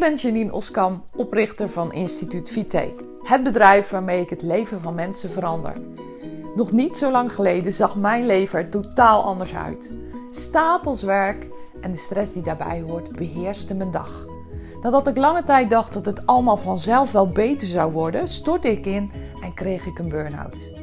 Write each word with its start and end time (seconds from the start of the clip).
ben 0.00 0.14
Janine 0.14 0.52
Oskam, 0.52 1.02
oprichter 1.16 1.70
van 1.70 1.92
Instituut 1.92 2.50
Vite. 2.50 2.94
Het 3.22 3.42
bedrijf 3.42 3.90
waarmee 3.90 4.20
ik 4.20 4.30
het 4.30 4.42
leven 4.42 4.80
van 4.80 4.94
mensen 4.94 5.30
verander. 5.30 5.72
Nog 6.54 6.72
niet 6.72 6.96
zo 6.96 7.10
lang 7.10 7.34
geleden 7.34 7.72
zag 7.72 7.96
mijn 7.96 8.26
leven 8.26 8.58
er 8.58 8.70
totaal 8.70 9.22
anders 9.22 9.54
uit. 9.54 9.92
Stapels 10.30 11.02
werk 11.02 11.46
en 11.80 11.90
de 11.90 11.96
stress 11.96 12.32
die 12.32 12.42
daarbij 12.42 12.82
hoort 12.86 13.16
beheerste 13.16 13.74
mijn 13.74 13.90
dag. 13.90 14.26
Nadat 14.82 15.06
ik 15.06 15.16
lange 15.16 15.44
tijd 15.44 15.70
dacht 15.70 15.92
dat 15.92 16.06
het 16.06 16.26
allemaal 16.26 16.56
vanzelf 16.56 17.12
wel 17.12 17.28
beter 17.28 17.68
zou 17.68 17.92
worden, 17.92 18.28
stortte 18.28 18.70
ik 18.70 18.86
in 18.86 19.10
en 19.42 19.54
kreeg 19.54 19.86
ik 19.86 19.98
een 19.98 20.08
burn-out. 20.08 20.79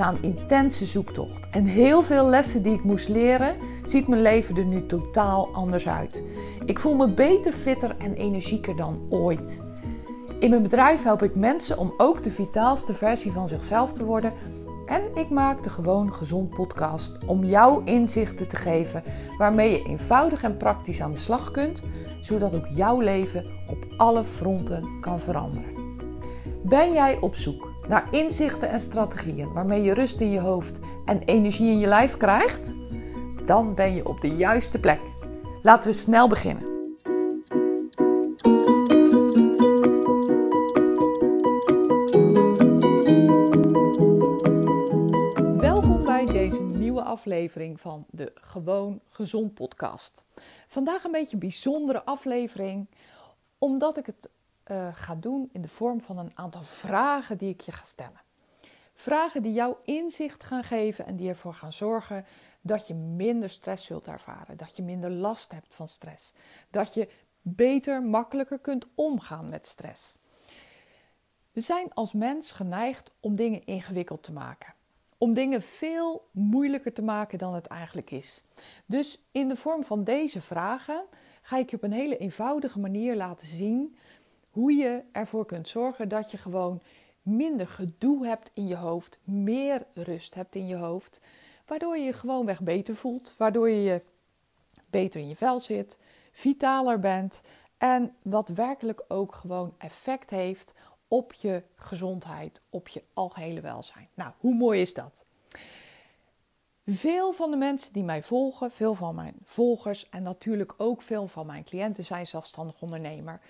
Na 0.00 0.08
een 0.08 0.22
intense 0.22 0.86
zoektocht 0.86 1.48
en 1.50 1.64
heel 1.64 2.02
veel 2.02 2.28
lessen 2.28 2.62
die 2.62 2.72
ik 2.72 2.84
moest 2.84 3.08
leren, 3.08 3.56
ziet 3.84 4.08
mijn 4.08 4.22
leven 4.22 4.56
er 4.56 4.64
nu 4.64 4.86
totaal 4.86 5.48
anders 5.52 5.88
uit. 5.88 6.22
Ik 6.64 6.78
voel 6.78 6.94
me 6.94 7.14
beter, 7.14 7.52
fitter 7.52 7.96
en 7.98 8.14
energieker 8.14 8.76
dan 8.76 9.00
ooit. 9.10 9.62
In 10.38 10.50
mijn 10.50 10.62
bedrijf 10.62 11.02
help 11.02 11.22
ik 11.22 11.34
mensen 11.34 11.78
om 11.78 11.94
ook 11.96 12.24
de 12.24 12.30
vitaalste 12.30 12.94
versie 12.94 13.32
van 13.32 13.48
zichzelf 13.48 13.92
te 13.92 14.04
worden. 14.04 14.32
En 14.86 15.02
ik 15.14 15.30
maak 15.30 15.62
de 15.62 15.70
Gewoon 15.70 16.14
Gezond 16.14 16.50
podcast 16.50 17.24
om 17.26 17.44
jou 17.44 17.84
inzichten 17.84 18.48
te 18.48 18.56
geven 18.56 19.02
waarmee 19.38 19.70
je 19.70 19.84
eenvoudig 19.84 20.42
en 20.42 20.56
praktisch 20.56 21.02
aan 21.02 21.12
de 21.12 21.18
slag 21.18 21.50
kunt, 21.50 21.82
zodat 22.20 22.54
ook 22.54 22.66
jouw 22.66 23.00
leven 23.00 23.44
op 23.68 23.86
alle 23.96 24.24
fronten 24.24 24.84
kan 25.00 25.20
veranderen. 25.20 25.74
Ben 26.62 26.92
jij 26.92 27.18
op 27.20 27.34
zoek 27.34 27.69
naar 27.90 28.08
inzichten 28.10 28.68
en 28.68 28.80
strategieën 28.80 29.52
waarmee 29.52 29.82
je 29.82 29.94
rust 29.94 30.20
in 30.20 30.30
je 30.30 30.40
hoofd 30.40 30.78
en 31.04 31.22
energie 31.22 31.70
in 31.70 31.78
je 31.78 31.86
lijf 31.86 32.16
krijgt? 32.16 32.72
Dan 33.46 33.74
ben 33.74 33.94
je 33.94 34.06
op 34.06 34.20
de 34.20 34.28
juiste 34.28 34.80
plek. 34.80 35.00
Laten 35.62 35.90
we 35.90 35.96
snel 35.96 36.28
beginnen. 36.28 36.62
Welkom 45.58 46.02
bij 46.02 46.26
deze 46.26 46.62
nieuwe 46.62 47.02
aflevering 47.02 47.80
van 47.80 48.06
de 48.10 48.32
Gewoon 48.34 49.00
Gezond 49.08 49.54
podcast. 49.54 50.24
Vandaag 50.66 51.04
een 51.04 51.12
beetje 51.12 51.34
een 51.34 51.38
bijzondere 51.38 52.04
aflevering, 52.04 52.88
omdat 53.58 53.96
ik 53.96 54.06
het 54.06 54.28
uh, 54.70 54.88
ga 54.92 55.14
doen 55.14 55.48
in 55.52 55.62
de 55.62 55.68
vorm 55.68 56.00
van 56.00 56.18
een 56.18 56.32
aantal 56.34 56.62
vragen 56.62 57.38
die 57.38 57.48
ik 57.48 57.60
je 57.60 57.72
ga 57.72 57.84
stellen. 57.84 58.20
Vragen 58.94 59.42
die 59.42 59.52
jou 59.52 59.76
inzicht 59.84 60.44
gaan 60.44 60.64
geven 60.64 61.06
en 61.06 61.16
die 61.16 61.28
ervoor 61.28 61.54
gaan 61.54 61.72
zorgen 61.72 62.24
dat 62.60 62.86
je 62.86 62.94
minder 62.94 63.50
stress 63.50 63.86
zult 63.86 64.06
ervaren, 64.06 64.56
dat 64.56 64.76
je 64.76 64.82
minder 64.82 65.10
last 65.10 65.52
hebt 65.52 65.74
van 65.74 65.88
stress, 65.88 66.32
dat 66.70 66.94
je 66.94 67.08
beter, 67.42 68.02
makkelijker 68.02 68.58
kunt 68.58 68.86
omgaan 68.94 69.50
met 69.50 69.66
stress. 69.66 70.16
We 71.52 71.60
zijn 71.60 71.94
als 71.94 72.12
mens 72.12 72.52
geneigd 72.52 73.12
om 73.20 73.36
dingen 73.36 73.64
ingewikkeld 73.64 74.22
te 74.22 74.32
maken. 74.32 74.74
Om 75.18 75.34
dingen 75.34 75.62
veel 75.62 76.28
moeilijker 76.30 76.92
te 76.92 77.02
maken 77.02 77.38
dan 77.38 77.54
het 77.54 77.66
eigenlijk 77.66 78.10
is. 78.10 78.42
Dus 78.86 79.20
in 79.32 79.48
de 79.48 79.56
vorm 79.56 79.84
van 79.84 80.04
deze 80.04 80.40
vragen 80.40 81.04
ga 81.42 81.56
ik 81.56 81.70
je 81.70 81.76
op 81.76 81.82
een 81.82 81.92
hele 81.92 82.16
eenvoudige 82.16 82.78
manier 82.78 83.16
laten 83.16 83.46
zien 83.46 83.96
hoe 84.50 84.72
je 84.72 85.02
ervoor 85.12 85.46
kunt 85.46 85.68
zorgen 85.68 86.08
dat 86.08 86.30
je 86.30 86.36
gewoon 86.36 86.80
minder 87.22 87.66
gedoe 87.68 88.26
hebt 88.26 88.50
in 88.54 88.66
je 88.66 88.76
hoofd, 88.76 89.18
meer 89.24 89.86
rust 89.94 90.34
hebt 90.34 90.54
in 90.54 90.66
je 90.66 90.76
hoofd, 90.76 91.20
waardoor 91.66 91.96
je 91.96 92.04
je 92.04 92.12
gewoonweg 92.12 92.60
beter 92.60 92.96
voelt, 92.96 93.34
waardoor 93.38 93.70
je 93.70 93.82
je 93.82 94.02
beter 94.90 95.20
in 95.20 95.28
je 95.28 95.36
vel 95.36 95.60
zit, 95.60 95.98
vitaler 96.32 97.00
bent 97.00 97.40
en 97.78 98.14
wat 98.22 98.48
werkelijk 98.48 99.04
ook 99.08 99.34
gewoon 99.34 99.74
effect 99.78 100.30
heeft 100.30 100.72
op 101.08 101.32
je 101.32 101.62
gezondheid, 101.74 102.60
op 102.70 102.88
je 102.88 103.02
algehele 103.12 103.60
welzijn. 103.60 104.08
Nou, 104.14 104.32
hoe 104.38 104.54
mooi 104.54 104.80
is 104.80 104.94
dat? 104.94 105.24
Veel 106.86 107.32
van 107.32 107.50
de 107.50 107.56
mensen 107.56 107.92
die 107.92 108.02
mij 108.02 108.22
volgen, 108.22 108.70
veel 108.70 108.94
van 108.94 109.14
mijn 109.14 109.36
volgers 109.44 110.08
en 110.08 110.22
natuurlijk 110.22 110.74
ook 110.76 111.02
veel 111.02 111.26
van 111.26 111.46
mijn 111.46 111.64
cliënten 111.64 112.04
zijn 112.04 112.26
zelfstandig 112.26 112.80
ondernemer 112.80 113.40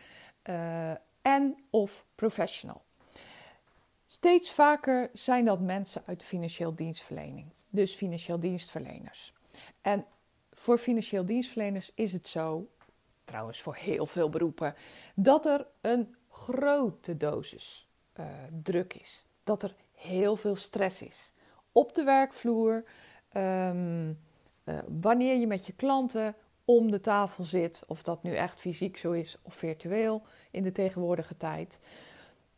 uh, 0.51 0.91
en 1.23 1.57
of 1.71 2.05
professional. 2.15 2.83
Steeds 4.07 4.51
vaker 4.51 5.11
zijn 5.13 5.45
dat 5.45 5.61
mensen 5.61 6.03
uit 6.07 6.21
de 6.21 6.27
financieel 6.27 6.75
dienstverlening, 6.75 7.47
dus 7.71 7.95
financieel 7.95 8.41
dienstverleners. 8.41 9.33
En 9.81 10.07
voor 10.53 10.79
financieel 10.79 11.25
dienstverleners 11.25 11.91
is 11.95 12.13
het 12.13 12.27
zo, 12.27 12.69
trouwens 13.25 13.61
voor 13.61 13.75
heel 13.75 14.07
veel 14.07 14.29
beroepen, 14.29 14.75
dat 15.15 15.47
er 15.47 15.67
een 15.81 16.15
grote 16.29 17.17
dosis 17.17 17.89
uh, 18.21 18.27
druk 18.63 18.95
is. 18.95 19.25
Dat 19.45 19.63
er 19.63 19.75
heel 19.95 20.37
veel 20.37 20.57
stress 20.57 21.03
is. 21.03 21.33
Op 21.73 21.95
de 21.95 22.03
werkvloer, 22.03 22.85
um, 23.37 24.19
uh, 24.65 24.79
wanneer 24.89 25.37
je 25.37 25.47
met 25.47 25.67
je 25.67 25.73
klanten 25.73 26.35
om 26.71 26.91
de 26.91 27.01
tafel 27.01 27.45
zit, 27.45 27.83
of 27.87 28.03
dat 28.03 28.23
nu 28.23 28.35
echt 28.35 28.61
fysiek 28.61 28.97
zo 28.97 29.13
is 29.13 29.37
of 29.43 29.55
virtueel 29.55 30.23
in 30.51 30.63
de 30.63 30.73
tegenwoordige 30.73 31.37
tijd. 31.37 31.79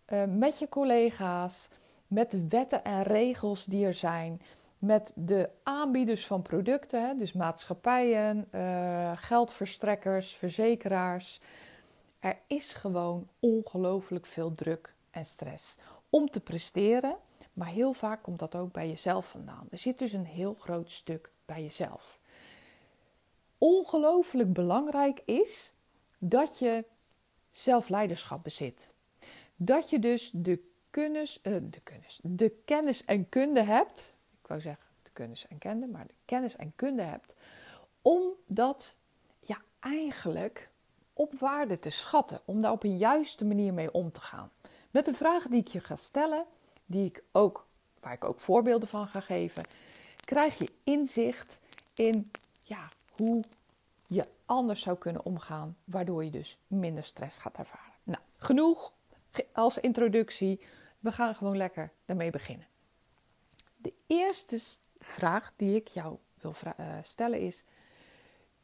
Uh, 0.08 0.22
met 0.24 0.58
je 0.58 0.68
collega's, 0.68 1.68
met 2.06 2.30
de 2.30 2.48
wetten 2.48 2.84
en 2.84 3.02
regels 3.02 3.64
die 3.64 3.86
er 3.86 3.94
zijn, 3.94 4.42
met 4.78 5.12
de 5.16 5.50
aanbieders 5.62 6.26
van 6.26 6.42
producten, 6.42 7.18
dus 7.18 7.32
maatschappijen, 7.32 8.48
uh, 8.54 9.12
geldverstrekkers, 9.14 10.34
verzekeraars. 10.34 11.40
Er 12.20 12.38
is 12.46 12.74
gewoon 12.74 13.28
ongelooflijk 13.40 14.26
veel 14.26 14.52
druk 14.52 14.94
en 15.10 15.24
stress 15.24 15.76
om 16.10 16.30
te 16.30 16.40
presteren, 16.40 17.16
maar 17.52 17.68
heel 17.68 17.92
vaak 17.92 18.22
komt 18.22 18.38
dat 18.38 18.54
ook 18.54 18.72
bij 18.72 18.88
jezelf 18.88 19.28
vandaan. 19.28 19.66
Er 19.70 19.78
zit 19.78 19.98
dus 19.98 20.12
een 20.12 20.26
heel 20.26 20.54
groot 20.54 20.90
stuk 20.90 21.30
bij 21.44 21.62
jezelf 21.62 22.20
ongelooflijk 23.62 24.52
belangrijk 24.52 25.22
is 25.24 25.72
dat 26.18 26.58
je 26.58 26.84
zelfleiderschap 27.50 28.42
bezit. 28.42 28.92
Dat 29.56 29.90
je 29.90 29.98
dus 29.98 30.30
de 30.30 30.68
kennis, 30.90 31.40
uh, 31.42 31.56
de 31.60 31.80
kennis, 31.82 32.18
de 32.22 32.62
kennis 32.64 33.04
en 33.04 33.28
kunde 33.28 33.62
hebt. 33.62 34.12
Ik 34.40 34.46
wou 34.46 34.60
zeggen 34.60 34.86
de 35.02 35.10
kennis 35.12 35.46
en 35.48 35.58
kende, 35.58 35.86
maar 35.86 36.06
de 36.06 36.14
kennis 36.24 36.56
en 36.56 36.72
kunde 36.76 37.02
hebt. 37.02 37.34
Om 38.02 38.22
dat 38.46 38.96
ja, 39.40 39.60
eigenlijk 39.80 40.68
op 41.12 41.32
waarde 41.38 41.78
te 41.78 41.90
schatten. 41.90 42.40
Om 42.44 42.60
daar 42.60 42.72
op 42.72 42.84
een 42.84 42.98
juiste 42.98 43.44
manier 43.44 43.74
mee 43.74 43.92
om 43.92 44.12
te 44.12 44.20
gaan. 44.20 44.50
Met 44.90 45.04
de 45.04 45.14
vragen 45.14 45.50
die 45.50 45.60
ik 45.60 45.68
je 45.68 45.80
ga 45.80 45.96
stellen, 45.96 46.44
die 46.86 47.04
ik 47.04 47.22
ook, 47.32 47.66
waar 48.00 48.12
ik 48.12 48.24
ook 48.24 48.40
voorbeelden 48.40 48.88
van 48.88 49.08
ga 49.08 49.20
geven, 49.20 49.64
krijg 50.24 50.58
je 50.58 50.72
inzicht 50.84 51.60
in 51.94 52.30
ja, 52.62 52.88
hoe 53.22 53.44
je 54.06 54.26
anders 54.46 54.80
zou 54.80 54.98
kunnen 54.98 55.24
omgaan, 55.24 55.76
waardoor 55.84 56.24
je 56.24 56.30
dus 56.30 56.58
minder 56.66 57.04
stress 57.04 57.38
gaat 57.38 57.58
ervaren. 57.58 57.92
Nou, 58.02 58.22
genoeg 58.38 58.92
als 59.52 59.78
introductie. 59.78 60.60
We 61.00 61.12
gaan 61.12 61.34
gewoon 61.34 61.56
lekker 61.56 61.92
daarmee 62.04 62.30
beginnen. 62.30 62.66
De 63.76 63.92
eerste 64.06 64.60
vraag 64.98 65.52
die 65.56 65.76
ik 65.76 65.88
jou 65.88 66.18
wil 66.40 66.54
eh, 66.76 66.86
stellen 67.02 67.40
is: 67.40 67.62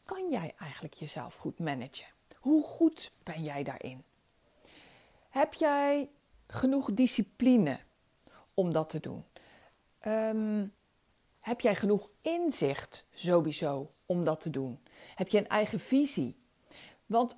kan 0.05 0.31
jij 0.31 0.55
eigenlijk 0.59 0.95
jezelf 0.95 1.37
goed 1.37 1.59
managen? 1.59 2.13
Hoe 2.39 2.63
goed 2.63 3.11
ben 3.23 3.43
jij 3.43 3.63
daarin? 3.63 4.05
Heb 5.29 5.55
jij 5.55 6.11
genoeg 6.47 6.93
discipline 6.93 7.79
om 8.55 8.73
dat 8.73 8.91
te 8.91 9.01
doen? 9.01 9.25
Um, 10.07 10.73
heb 11.41 11.61
jij 11.61 11.75
genoeg 11.75 12.09
inzicht 12.21 13.05
sowieso 13.15 13.89
om 14.07 14.25
dat 14.25 14.41
te 14.41 14.51
doen? 14.51 14.79
Heb 15.15 15.29
je 15.29 15.39
een 15.39 15.49
eigen 15.49 15.81
visie? 15.81 16.37
Want 17.07 17.37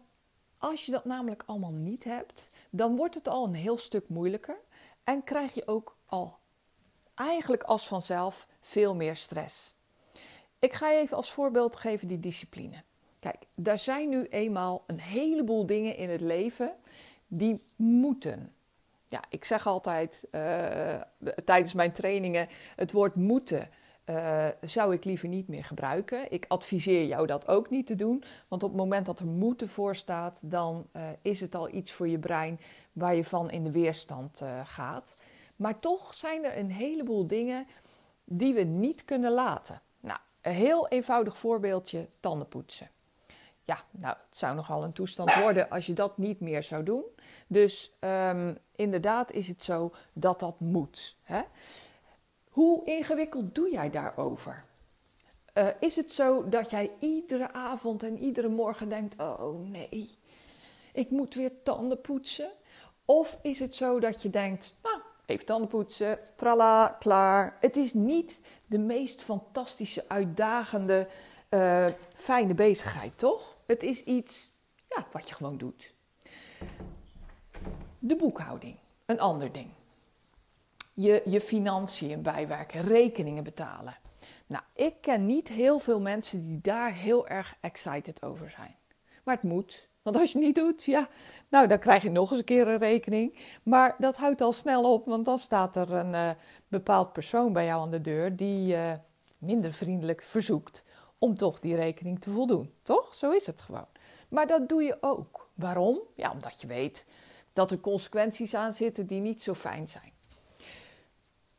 als 0.59 0.87
je 0.87 0.93
dat 0.93 1.05
namelijk 1.05 1.43
allemaal 1.47 1.73
niet 1.73 2.05
hebt, 2.05 2.47
dan 2.71 2.97
wordt 2.97 3.15
het 3.15 3.29
al 3.29 3.45
een 3.45 3.55
heel 3.55 3.79
stuk 3.79 4.09
moeilijker 4.09 4.57
en 5.05 5.25
krijg 5.25 5.55
je 5.55 5.67
ook 5.67 5.97
al 6.07 6.39
eigenlijk 7.15 7.63
als 7.63 7.89
vanzelf 7.89 8.47
veel 8.61 8.95
meer 8.95 9.17
stress. 9.17 9.75
Ik 10.59 10.73
ga 10.73 10.91
je 10.91 10.99
even 10.99 11.17
als 11.17 11.33
voorbeeld 11.33 11.77
geven 11.77 12.09
die 12.09 12.21
discipline. 12.21 12.83
Kijk, 13.21 13.37
daar 13.55 13.79
zijn 13.79 14.09
nu 14.09 14.25
eenmaal 14.25 14.83
een 14.87 15.01
heleboel 15.01 15.67
dingen 15.67 15.97
in 15.97 16.11
het 16.11 16.21
leven 16.21 16.73
die 17.29 17.63
moeten. 17.77 18.55
Ja, 19.09 19.25
ik 19.29 19.45
zeg 19.45 19.67
altijd 19.67 20.25
uh, 20.33 21.01
tijdens 21.45 21.73
mijn 21.73 21.93
trainingen 21.93 22.49
het 22.77 22.93
woord 22.93 23.15
moeten 23.15 23.69
uh, 24.11 24.47
zou 24.61 24.95
ik 24.95 25.05
liever 25.05 25.29
niet 25.29 25.49
meer 25.49 25.65
gebruiken. 25.65 26.33
Ik 26.33 26.45
adviseer 26.49 27.07
jou 27.07 27.27
dat 27.27 27.49
ook 27.49 27.71
niet 27.71 27.87
te 27.87 27.97
doen, 27.97 28.25
want 28.49 28.63
op 28.63 28.69
het 28.69 28.79
moment 28.79 29.07
dat 29.07 29.21
er 29.21 29.27
moeten 29.27 29.69
voor 29.69 29.97
staat, 29.97 30.41
dan 30.43 30.87
uh, 30.93 31.03
is 31.23 31.41
het 31.41 31.55
al 31.55 31.75
iets 31.75 31.93
voor 31.93 32.09
je 32.09 32.19
brein 32.19 32.61
waar 32.93 33.15
je 33.15 33.25
van 33.25 33.51
in 33.51 33.65
de 33.65 33.71
weerstand 33.71 34.41
uh, 34.43 34.61
gaat. 34.65 35.23
Maar 35.57 35.79
toch 35.79 36.15
zijn 36.15 36.45
er 36.45 36.59
een 36.59 36.71
heleboel 36.71 37.27
dingen 37.27 37.67
die 38.25 38.55
we 38.55 38.63
niet 38.63 39.05
kunnen 39.05 39.33
laten. 39.33 39.81
Nou, 40.01 40.19
een 40.41 40.53
heel 40.53 40.89
eenvoudig 40.89 41.39
voorbeeldje: 41.39 42.07
tandenpoetsen. 42.21 42.89
ja, 43.65 43.79
nou, 43.91 44.17
het 44.29 44.39
zou 44.39 44.55
nogal 44.55 44.85
een 44.85 44.93
toestand 44.93 45.35
worden 45.35 45.71
als 45.71 45.87
je 45.87 45.93
dat 45.93 46.19
niet 46.19 46.41
meer 46.41 46.63
zou 46.63 46.83
doen. 46.83 47.05
Dus 47.47 47.93
um, 48.01 48.59
inderdaad 48.77 49.33
is 49.33 49.49
het 49.49 49.65
zo 49.65 49.93
dat 50.13 50.41
dat 50.41 50.61
moet. 50.61 51.17
Hè? 51.23 51.41
Hoe 52.51 52.85
ingewikkeld 52.85 53.55
doe 53.55 53.71
jij 53.71 53.91
daarover? 53.91 54.65
Uh, 55.55 55.67
is 55.81 55.97
het 55.97 56.13
zo 56.13 56.49
dat 56.49 56.71
jij 56.71 56.91
iedere 56.99 57.53
avond 57.53 58.03
en 58.03 58.19
iedere 58.19 58.49
morgen 58.49 58.89
denkt: 58.89 59.19
oh 59.19 59.71
nee, 59.71 60.11
ik 60.93 61.11
moet 61.11 61.35
weer 61.35 61.63
tanden 61.63 62.01
poetsen? 62.01 62.51
Of 63.05 63.39
is 63.43 63.59
het 63.59 63.75
zo 63.75 64.01
dat 64.01 64.23
je 64.23 64.31
denkt: 64.31 64.75
nou, 64.83 65.01
even 65.27 65.47
tanden 65.47 65.69
poetsen, 65.69 66.19
trala, 66.37 66.97
klaar. 66.99 67.57
Het 67.61 67.77
is 67.77 67.95
niet 67.95 68.41
de 68.67 68.79
meest 68.79 69.23
fantastische, 69.23 70.05
uitdagende, 70.09 71.09
uh, 71.51 71.87
fijne 72.15 72.55
bezigheid, 72.55 73.19
toch? 73.19 73.57
Het 73.67 73.83
is 73.83 74.05
iets 74.05 74.51
ja, 74.89 75.07
wat 75.13 75.29
je 75.29 75.35
gewoon 75.35 75.59
doet. 75.59 75.93
De 77.99 78.17
boekhouding, 78.17 78.77
een 79.07 79.21
ander 79.21 79.53
ding. 79.53 79.71
Je, 81.01 81.23
je 81.25 81.41
financiën 81.41 82.23
bijwerken, 82.23 82.83
rekeningen 82.83 83.45
betalen. 83.45 83.97
Nou, 84.47 84.63
ik 84.75 84.95
ken 85.01 85.27
niet 85.27 85.49
heel 85.49 85.79
veel 85.79 86.01
mensen 86.01 86.43
die 86.43 86.59
daar 86.63 86.93
heel 86.93 87.29
erg 87.29 87.57
excited 87.61 88.23
over 88.23 88.51
zijn. 88.51 88.77
Maar 89.25 89.35
het 89.35 89.45
moet. 89.45 89.89
Want 90.03 90.17
als 90.17 90.33
je 90.33 90.39
niet 90.39 90.55
doet, 90.55 90.85
ja, 90.85 91.09
nou 91.49 91.67
dan 91.67 91.79
krijg 91.79 92.03
je 92.03 92.11
nog 92.11 92.31
eens 92.31 92.39
een 92.39 92.45
keer 92.45 92.69
een 92.69 92.79
rekening. 92.79 93.39
Maar 93.63 93.95
dat 93.99 94.17
houdt 94.17 94.41
al 94.41 94.53
snel 94.53 94.93
op, 94.93 95.07
want 95.07 95.25
dan 95.25 95.39
staat 95.39 95.77
er 95.77 95.93
een 95.93 96.13
uh, 96.13 96.31
bepaald 96.69 97.13
persoon 97.13 97.53
bij 97.53 97.65
jou 97.65 97.83
aan 97.83 97.91
de 97.91 98.01
deur 98.01 98.37
die 98.37 98.75
uh, 98.75 98.93
minder 99.39 99.73
vriendelijk 99.73 100.23
verzoekt 100.23 100.83
om 101.19 101.37
toch 101.37 101.61
die 101.61 101.75
rekening 101.75 102.21
te 102.21 102.31
voldoen. 102.31 102.73
Toch? 102.83 103.15
Zo 103.15 103.31
is 103.31 103.47
het 103.47 103.61
gewoon. 103.61 103.87
Maar 104.29 104.47
dat 104.47 104.69
doe 104.69 104.83
je 104.83 104.97
ook. 105.01 105.49
Waarom? 105.55 105.99
Ja, 106.17 106.31
omdat 106.31 106.61
je 106.61 106.67
weet 106.67 107.05
dat 107.53 107.71
er 107.71 107.81
consequenties 107.81 108.55
aan 108.55 108.73
zitten 108.73 109.07
die 109.07 109.21
niet 109.21 109.43
zo 109.43 109.55
fijn 109.55 109.89
zijn. 109.89 110.10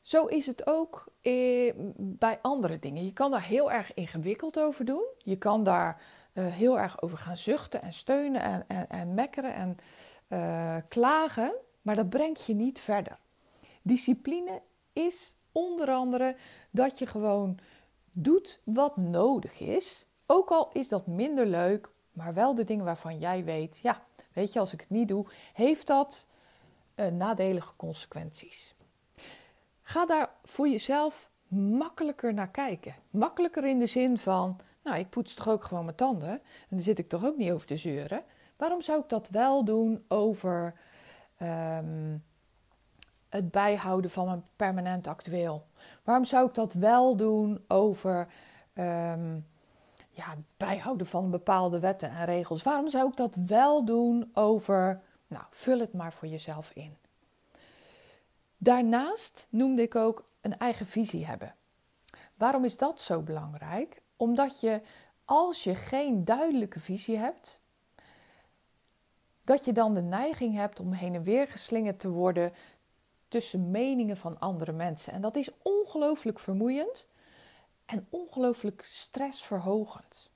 Zo 0.01 0.25
is 0.25 0.45
het 0.45 0.67
ook 0.67 1.05
eh, 1.21 1.73
bij 1.97 2.39
andere 2.41 2.79
dingen. 2.79 3.05
Je 3.05 3.13
kan 3.13 3.31
daar 3.31 3.45
heel 3.45 3.71
erg 3.71 3.93
ingewikkeld 3.93 4.59
over 4.59 4.85
doen. 4.85 5.05
Je 5.17 5.37
kan 5.37 5.63
daar 5.63 6.01
uh, 6.33 6.47
heel 6.47 6.79
erg 6.79 7.01
over 7.01 7.17
gaan 7.17 7.37
zuchten 7.37 7.81
en 7.81 7.93
steunen 7.93 8.41
en, 8.41 8.65
en, 8.67 8.89
en 8.89 9.13
mekkeren 9.13 9.53
en 9.53 9.77
uh, 10.29 10.75
klagen. 10.87 11.53
Maar 11.81 11.95
dat 11.95 12.09
brengt 12.09 12.45
je 12.45 12.53
niet 12.53 12.79
verder. 12.79 13.17
Discipline 13.81 14.61
is 14.93 15.35
onder 15.51 15.89
andere 15.89 16.35
dat 16.71 16.99
je 16.99 17.05
gewoon 17.05 17.59
doet 18.11 18.59
wat 18.63 18.97
nodig 18.97 19.59
is. 19.59 20.05
Ook 20.25 20.49
al 20.49 20.69
is 20.73 20.87
dat 20.87 21.07
minder 21.07 21.45
leuk, 21.45 21.89
maar 22.11 22.33
wel 22.33 22.55
de 22.55 22.63
dingen 22.63 22.85
waarvan 22.85 23.19
jij 23.19 23.43
weet, 23.43 23.77
ja, 23.77 24.03
weet 24.33 24.53
je, 24.53 24.59
als 24.59 24.73
ik 24.73 24.79
het 24.79 24.89
niet 24.89 25.07
doe, 25.07 25.25
heeft 25.53 25.87
dat 25.87 26.25
uh, 26.95 27.07
nadelige 27.07 27.75
consequenties. 27.75 28.75
Ga 29.91 30.05
daar 30.05 30.29
voor 30.43 30.67
jezelf 30.67 31.29
makkelijker 31.47 32.33
naar 32.33 32.49
kijken. 32.49 32.95
Makkelijker 33.09 33.65
in 33.65 33.79
de 33.79 33.85
zin 33.85 34.17
van, 34.17 34.59
nou, 34.83 34.97
ik 34.97 35.09
poets 35.09 35.33
toch 35.33 35.49
ook 35.49 35.63
gewoon 35.63 35.85
mijn 35.85 35.95
tanden 35.95 36.29
en 36.29 36.41
dan 36.69 36.79
zit 36.79 36.99
ik 36.99 37.09
toch 37.09 37.25
ook 37.25 37.37
niet 37.37 37.51
over 37.51 37.67
te 37.67 37.77
zeuren. 37.77 38.23
Waarom 38.57 38.81
zou 38.81 39.01
ik 39.01 39.09
dat 39.09 39.29
wel 39.29 39.63
doen 39.63 40.05
over 40.07 40.73
um, 41.41 42.23
het 43.29 43.51
bijhouden 43.51 44.11
van 44.11 44.29
een 44.29 44.43
permanent 44.55 45.07
actueel? 45.07 45.67
Waarom 46.03 46.25
zou 46.25 46.47
ik 46.47 46.53
dat 46.53 46.73
wel 46.73 47.15
doen 47.15 47.63
over 47.67 48.27
um, 48.73 49.45
ja, 50.11 50.29
het 50.29 50.45
bijhouden 50.57 51.07
van 51.07 51.31
bepaalde 51.31 51.79
wetten 51.79 52.09
en 52.09 52.25
regels? 52.25 52.63
Waarom 52.63 52.89
zou 52.89 53.09
ik 53.09 53.15
dat 53.15 53.35
wel 53.35 53.85
doen 53.85 54.29
over, 54.33 55.01
nou, 55.27 55.43
vul 55.49 55.79
het 55.79 55.93
maar 55.93 56.13
voor 56.13 56.27
jezelf 56.27 56.71
in. 56.73 56.97
Daarnaast 58.63 59.47
noemde 59.49 59.81
ik 59.81 59.95
ook 59.95 60.25
een 60.41 60.57
eigen 60.57 60.85
visie 60.85 61.25
hebben. 61.25 61.55
Waarom 62.35 62.65
is 62.65 62.77
dat 62.77 63.01
zo 63.01 63.21
belangrijk? 63.21 64.01
Omdat 64.15 64.59
je, 64.59 64.81
als 65.25 65.63
je 65.63 65.75
geen 65.75 66.25
duidelijke 66.25 66.79
visie 66.79 67.17
hebt, 67.17 67.61
dat 69.43 69.65
je 69.65 69.73
dan 69.73 69.93
de 69.93 70.01
neiging 70.01 70.55
hebt 70.55 70.79
om 70.79 70.91
heen 70.91 71.15
en 71.15 71.23
weer 71.23 71.47
geslingerd 71.47 71.99
te 71.99 72.09
worden 72.09 72.53
tussen 73.27 73.71
meningen 73.71 74.17
van 74.17 74.39
andere 74.39 74.71
mensen. 74.71 75.13
En 75.13 75.21
dat 75.21 75.35
is 75.35 75.49
ongelooflijk 75.61 76.39
vermoeiend 76.39 77.07
en 77.85 78.07
ongelooflijk 78.09 78.87
stressverhogend. 78.91 80.29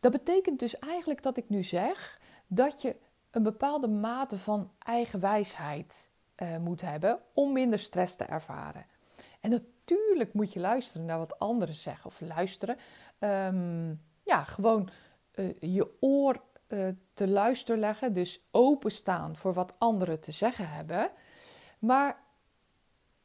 Dat 0.00 0.12
betekent 0.12 0.58
dus 0.58 0.78
eigenlijk 0.78 1.22
dat 1.22 1.36
ik 1.36 1.48
nu 1.48 1.62
zeg 1.62 2.20
dat 2.46 2.82
je 2.82 2.96
een 3.30 3.42
bepaalde 3.42 3.88
mate 3.88 4.38
van 4.38 4.70
eigen 4.78 5.20
wijsheid 5.20 6.12
uh, 6.42 6.56
moet 6.56 6.80
hebben 6.80 7.20
om 7.34 7.52
minder 7.52 7.78
stress 7.78 8.16
te 8.16 8.24
ervaren. 8.24 8.86
En 9.40 9.50
natuurlijk 9.50 10.32
moet 10.32 10.52
je 10.52 10.60
luisteren 10.60 11.06
naar 11.06 11.18
wat 11.18 11.38
anderen 11.38 11.74
zeggen 11.74 12.06
of 12.06 12.20
luisteren. 12.20 12.76
Um, 13.18 14.02
ja, 14.24 14.44
gewoon 14.44 14.88
uh, 15.34 15.54
je 15.60 15.96
oor 16.00 16.42
uh, 16.68 16.88
te 17.14 17.28
luisteren 17.28 17.80
leggen, 17.80 18.12
dus 18.12 18.40
openstaan 18.50 19.36
voor 19.36 19.52
wat 19.52 19.74
anderen 19.78 20.20
te 20.20 20.32
zeggen 20.32 20.68
hebben. 20.68 21.10
Maar 21.78 22.22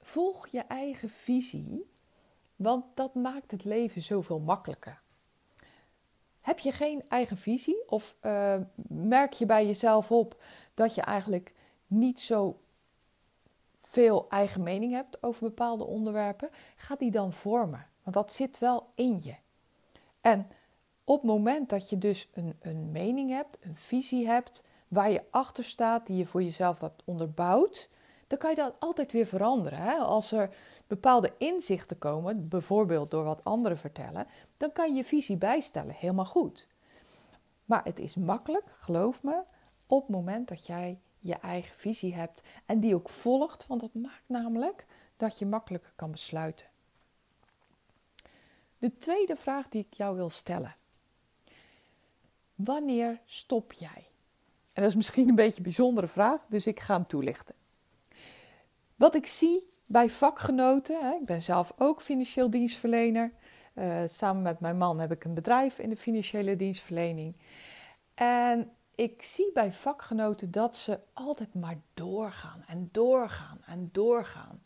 volg 0.01 0.47
je 0.47 0.59
eigen 0.59 1.09
visie, 1.09 1.91
want 2.55 2.85
dat 2.93 3.15
maakt 3.15 3.51
het 3.51 3.63
leven 3.63 4.01
zoveel 4.01 4.39
makkelijker. 4.39 5.01
Heb 6.41 6.59
je 6.59 6.71
geen 6.71 7.03
eigen 7.07 7.37
visie 7.37 7.83
of 7.87 8.15
merk 8.87 9.33
je 9.33 9.45
bij 9.45 9.65
jezelf 9.65 10.11
op 10.11 10.41
dat 10.73 10.95
je 10.95 11.01
eigenlijk 11.01 11.53
niet 11.87 12.19
zo 12.19 12.59
veel 13.89 14.29
eigen 14.29 14.63
mening 14.63 14.93
hebt 14.93 15.23
over 15.23 15.43
bepaalde 15.43 15.83
onderwerpen, 15.83 16.49
ga 16.75 16.95
die 16.95 17.11
dan 17.11 17.33
vormen. 17.33 17.87
Want 18.03 18.15
dat 18.15 18.33
zit 18.33 18.59
wel 18.59 18.91
in 18.95 19.19
je. 19.23 19.35
En 20.21 20.47
op 21.03 21.21
het 21.21 21.31
moment 21.31 21.69
dat 21.69 21.89
je 21.89 21.97
dus 21.97 22.29
een, 22.33 22.55
een 22.59 22.91
mening 22.91 23.29
hebt, 23.29 23.57
een 23.61 23.77
visie 23.77 24.27
hebt, 24.27 24.63
waar 24.87 25.11
je 25.11 25.23
achter 25.29 25.63
staat, 25.63 26.05
die 26.05 26.17
je 26.17 26.25
voor 26.25 26.43
jezelf 26.43 26.79
hebt 26.79 27.01
onderbouwd, 27.05 27.89
dan 28.27 28.37
kan 28.37 28.49
je 28.49 28.55
dat 28.55 28.73
altijd 28.79 29.11
weer 29.11 29.25
veranderen. 29.25 29.79
Hè? 29.79 29.95
Als 29.95 30.31
er 30.31 30.55
bepaalde 30.87 31.33
inzichten 31.37 31.97
komen, 31.97 32.47
bijvoorbeeld 32.47 33.11
door 33.11 33.23
wat 33.23 33.43
anderen 33.43 33.77
vertellen, 33.77 34.27
dan 34.57 34.71
kan 34.71 34.89
je 34.89 34.95
je 34.95 35.03
visie 35.03 35.37
bijstellen. 35.37 35.93
Helemaal 35.93 36.25
goed. 36.25 36.67
Maar 37.65 37.83
het 37.83 37.99
is 37.99 38.15
makkelijk, 38.15 38.65
geloof 38.65 39.23
me, 39.23 39.41
op 39.87 40.01
het 40.01 40.09
moment 40.09 40.47
dat 40.47 40.65
jij 40.65 40.99
je 41.19 41.35
eigen 41.35 41.75
visie 41.75 42.15
hebt 42.15 42.41
en 42.65 42.79
die 42.79 42.95
ook 42.95 43.09
volgt, 43.09 43.67
want 43.67 43.81
dat 43.81 43.93
maakt 43.93 44.23
namelijk 44.25 44.85
dat 45.17 45.39
je 45.39 45.45
makkelijker 45.45 45.91
kan 45.95 46.11
besluiten. 46.11 46.65
De 48.77 48.97
tweede 48.97 49.35
vraag 49.35 49.69
die 49.69 49.85
ik 49.89 49.93
jou 49.93 50.15
wil 50.15 50.29
stellen. 50.29 50.75
Wanneer 52.55 53.19
stop 53.25 53.73
jij? 53.73 54.07
En 54.73 54.81
dat 54.81 54.91
is 54.91 54.95
misschien 54.95 55.29
een 55.29 55.35
beetje 55.35 55.57
een 55.57 55.63
bijzondere 55.63 56.07
vraag, 56.07 56.45
dus 56.49 56.67
ik 56.67 56.79
ga 56.79 56.93
hem 56.93 57.07
toelichten. 57.07 57.55
Wat 58.95 59.15
ik 59.15 59.27
zie 59.27 59.67
bij 59.85 60.09
vakgenoten, 60.09 60.99
hè, 61.01 61.13
ik 61.13 61.25
ben 61.25 61.43
zelf 61.43 61.73
ook 61.77 62.01
financieel 62.01 62.49
dienstverlener. 62.49 63.31
Uh, 63.73 64.01
samen 64.05 64.41
met 64.41 64.59
mijn 64.59 64.77
man 64.77 64.99
heb 64.99 65.11
ik 65.11 65.23
een 65.23 65.33
bedrijf 65.33 65.79
in 65.79 65.89
de 65.89 65.97
financiële 65.97 66.55
dienstverlening. 66.55 67.35
En 68.13 68.71
ik 68.99 69.21
zie 69.21 69.51
bij 69.53 69.73
vakgenoten 69.73 70.51
dat 70.51 70.75
ze 70.75 70.99
altijd 71.13 71.53
maar 71.53 71.77
doorgaan 71.93 72.63
en 72.67 72.89
doorgaan 72.91 73.61
en 73.65 73.89
doorgaan. 73.91 74.61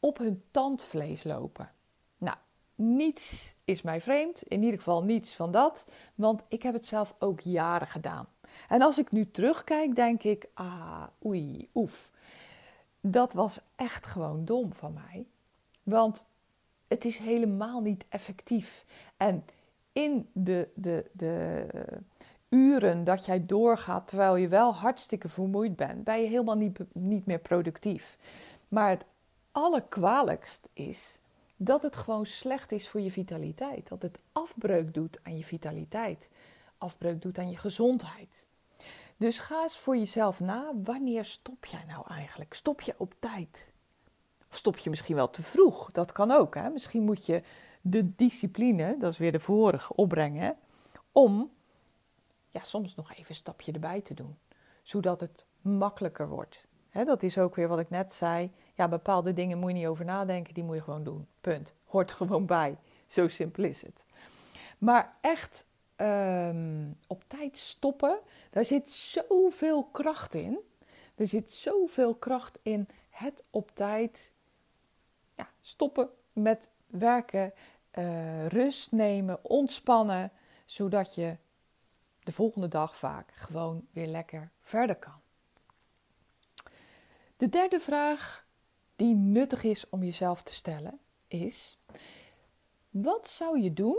Op 0.00 0.18
hun 0.18 0.42
tandvlees 0.50 1.24
lopen. 1.24 1.70
Nou, 2.18 2.36
niets 2.74 3.54
is 3.64 3.82
mij 3.82 4.00
vreemd, 4.00 4.42
in 4.42 4.62
ieder 4.62 4.78
geval 4.78 5.02
niets 5.02 5.34
van 5.34 5.50
dat, 5.52 5.86
want 6.14 6.42
ik 6.48 6.62
heb 6.62 6.74
het 6.74 6.86
zelf 6.86 7.14
ook 7.18 7.40
jaren 7.40 7.86
gedaan. 7.86 8.28
En 8.68 8.82
als 8.82 8.98
ik 8.98 9.10
nu 9.10 9.30
terugkijk, 9.30 9.94
denk 9.94 10.22
ik, 10.22 10.48
ah, 10.54 11.06
oei, 11.24 11.68
oef. 11.74 12.10
Dat 13.00 13.32
was 13.32 13.58
echt 13.76 14.06
gewoon 14.06 14.44
dom 14.44 14.72
van 14.72 14.92
mij. 14.92 15.26
Want 15.82 16.26
het 16.88 17.04
is 17.04 17.18
helemaal 17.18 17.80
niet 17.80 18.04
effectief. 18.08 18.84
En 19.16 19.44
in 19.92 20.28
de, 20.32 20.68
de, 20.74 21.10
de 21.12 21.66
uren 22.50 23.04
dat 23.04 23.24
jij 23.24 23.46
doorgaat 23.46 24.08
terwijl 24.08 24.36
je 24.36 24.48
wel 24.48 24.74
hartstikke 24.74 25.28
vermoeid 25.28 25.76
bent, 25.76 26.04
ben 26.04 26.22
je 26.22 26.28
helemaal 26.28 26.56
niet, 26.56 26.78
niet 26.92 27.26
meer 27.26 27.38
productief. 27.38 28.16
Maar 28.68 28.90
het 28.90 29.04
allerkwalijkst 29.52 30.68
is 30.72 31.18
dat 31.56 31.82
het 31.82 31.96
gewoon 31.96 32.26
slecht 32.26 32.72
is 32.72 32.88
voor 32.88 33.00
je 33.00 33.10
vitaliteit. 33.10 33.88
Dat 33.88 34.02
het 34.02 34.18
afbreuk 34.32 34.94
doet 34.94 35.18
aan 35.22 35.36
je 35.36 35.44
vitaliteit. 35.44 36.28
Afbreuk 36.78 37.22
doet 37.22 37.38
aan 37.38 37.50
je 37.50 37.56
gezondheid. 37.56 38.46
Dus 39.16 39.38
ga 39.38 39.62
eens 39.62 39.78
voor 39.78 39.96
jezelf 39.96 40.40
na, 40.40 40.72
wanneer 40.82 41.24
stop 41.24 41.64
jij 41.64 41.84
nou 41.88 42.04
eigenlijk? 42.08 42.54
Stop 42.54 42.80
je 42.80 42.94
op 42.96 43.14
tijd? 43.18 43.72
Of 44.50 44.56
stop 44.56 44.76
je 44.78 44.90
misschien 44.90 45.16
wel 45.16 45.30
te 45.30 45.42
vroeg? 45.42 45.90
Dat 45.92 46.12
kan 46.12 46.30
ook. 46.30 46.54
Hè? 46.54 46.70
Misschien 46.70 47.02
moet 47.02 47.26
je 47.26 47.42
de 47.80 48.14
discipline, 48.14 48.96
dat 48.98 49.12
is 49.12 49.18
weer 49.18 49.32
de 49.32 49.40
vorige, 49.40 49.96
opbrengen 49.96 50.56
om 51.12 51.50
ja, 52.50 52.60
soms 52.62 52.94
nog 52.94 53.12
even 53.12 53.24
een 53.28 53.34
stapje 53.34 53.72
erbij 53.72 54.00
te 54.00 54.14
doen. 54.14 54.38
Zodat 54.82 55.20
het 55.20 55.44
makkelijker 55.60 56.28
wordt. 56.28 56.66
dat 56.92 57.22
is 57.22 57.38
ook 57.38 57.54
weer 57.54 57.68
wat 57.68 57.78
ik 57.78 57.90
net 57.90 58.12
zei. 58.12 58.52
Ja, 58.74 58.88
bepaalde 58.88 59.32
dingen 59.32 59.58
moet 59.58 59.70
je 59.70 59.76
niet 59.76 59.86
over 59.86 60.04
nadenken, 60.04 60.54
die 60.54 60.64
moet 60.64 60.76
je 60.76 60.82
gewoon 60.82 61.04
doen. 61.04 61.26
Punt. 61.40 61.72
Hoort 61.84 62.12
gewoon 62.12 62.46
bij. 62.46 62.78
Zo 63.06 63.28
simpel 63.28 63.64
is 63.64 63.82
het. 63.82 64.04
Maar 64.78 65.16
echt 65.20 65.66
ehm, 65.96 66.90
op 67.06 67.24
tijd 67.26 67.58
stoppen, 67.58 68.18
daar 68.50 68.64
zit 68.64 68.90
zoveel 68.90 69.84
kracht 69.84 70.34
in. 70.34 70.58
Er 71.14 71.26
zit 71.26 71.50
zoveel 71.50 72.14
kracht 72.14 72.58
in 72.62 72.88
het 73.10 73.44
op 73.50 73.70
tijd 73.74 74.32
ja, 75.36 75.48
stoppen 75.60 76.08
met 76.32 76.70
werken, 76.86 77.52
uh, 77.98 78.46
rust 78.46 78.92
nemen, 78.92 79.38
ontspannen, 79.44 80.32
zodat 80.66 81.14
je 81.14 81.36
de 82.22 82.32
volgende 82.32 82.68
dag 82.68 82.96
vaak 82.96 83.32
gewoon 83.34 83.86
weer 83.92 84.06
lekker 84.06 84.50
verder 84.60 84.96
kan. 84.96 85.20
De 87.36 87.48
derde 87.48 87.80
vraag 87.80 88.46
die 88.96 89.14
nuttig 89.14 89.62
is 89.62 89.88
om 89.88 90.02
jezelf 90.02 90.42
te 90.42 90.54
stellen 90.54 90.98
is: 91.28 91.78
wat 92.90 93.28
zou 93.28 93.60
je 93.60 93.72
doen 93.72 93.98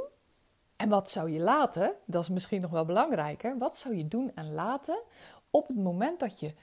en 0.75 0.90
wat 0.90 1.10
zou 1.10 1.32
je 1.32 1.40
laten? 1.40 1.96
Dat 2.06 2.24
is 2.24 2.30
misschien 2.30 2.62
nog 2.62 2.72
wel 2.72 2.86
belangrijker. 2.86 3.58
Wat 3.58 3.78
zou 3.78 3.96
je 3.96 4.08
doen 4.08 4.32
en 4.36 4.54
laten 4.54 5.01
op 5.50 5.68
het 5.68 5.78
moment 5.78 6.20
dat 6.20 6.40
je 6.40 6.54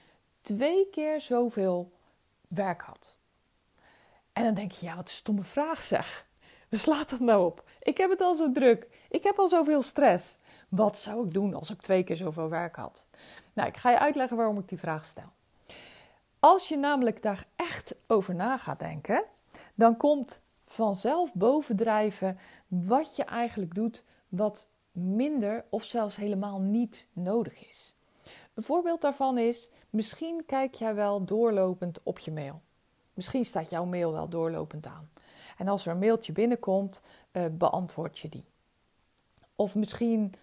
twee 0.41 0.89
keer 0.89 1.21
zoveel 1.21 1.91
werk 2.47 2.81
had? 2.81 3.17
En 4.33 4.43
dan 4.43 4.53
denk 4.53 4.71
je, 4.71 4.85
ja, 4.85 4.95
wat 4.95 5.05
een 5.05 5.09
stomme 5.09 5.43
vraag 5.43 5.81
zeg. 5.81 6.27
Waar 6.69 6.79
slaat 6.79 7.09
dat 7.09 7.19
nou 7.19 7.45
op? 7.45 7.69
Ik 7.79 7.97
heb 7.97 8.09
het 8.09 8.21
al 8.21 8.33
zo 8.35 8.51
druk. 8.51 8.87
Ik 9.09 9.23
heb 9.23 9.39
al 9.39 9.47
zoveel 9.47 9.81
stress. 9.81 10.37
Wat 10.69 10.97
zou 10.97 11.25
ik 11.25 11.33
doen 11.33 11.53
als 11.53 11.69
ik 11.69 11.81
twee 11.81 12.03
keer 12.03 12.15
zoveel 12.15 12.49
werk 12.49 12.75
had? 12.75 13.03
Nou, 13.53 13.67
ik 13.67 13.77
ga 13.77 13.89
je 13.89 13.99
uitleggen 13.99 14.37
waarom 14.37 14.59
ik 14.59 14.69
die 14.69 14.79
vraag 14.79 15.05
stel. 15.05 15.31
Als 16.39 16.67
je 16.67 16.77
namelijk 16.77 17.21
daar 17.21 17.47
echt 17.55 17.95
over 18.07 18.35
na 18.35 18.57
gaat 18.57 18.79
denken, 18.79 19.23
dan 19.75 19.97
komt 19.97 20.39
vanzelf 20.65 21.33
bovendrijven 21.33 22.39
wat 22.67 23.15
je 23.15 23.23
eigenlijk 23.23 23.75
doet, 23.75 24.03
wat 24.27 24.67
minder 24.91 25.65
of 25.69 25.83
zelfs 25.83 26.15
helemaal 26.15 26.59
niet 26.59 27.07
nodig 27.13 27.69
is. 27.69 27.93
Een 28.53 28.63
voorbeeld 28.63 29.01
daarvan 29.01 29.37
is: 29.37 29.69
misschien 29.89 30.43
kijk 30.45 30.73
jij 30.73 30.95
wel 30.95 31.25
doorlopend 31.25 31.99
op 32.03 32.19
je 32.19 32.31
mail. 32.31 32.61
Misschien 33.13 33.45
staat 33.45 33.69
jouw 33.69 33.85
mail 33.85 34.11
wel 34.11 34.29
doorlopend 34.29 34.87
aan. 34.87 35.09
En 35.57 35.67
als 35.67 35.85
er 35.85 35.91
een 35.91 35.99
mailtje 35.99 36.31
binnenkomt, 36.31 37.01
uh, 37.31 37.45
beantwoord 37.51 38.19
je 38.19 38.29
die. 38.29 38.45
Of 39.55 39.75
misschien 39.75 40.33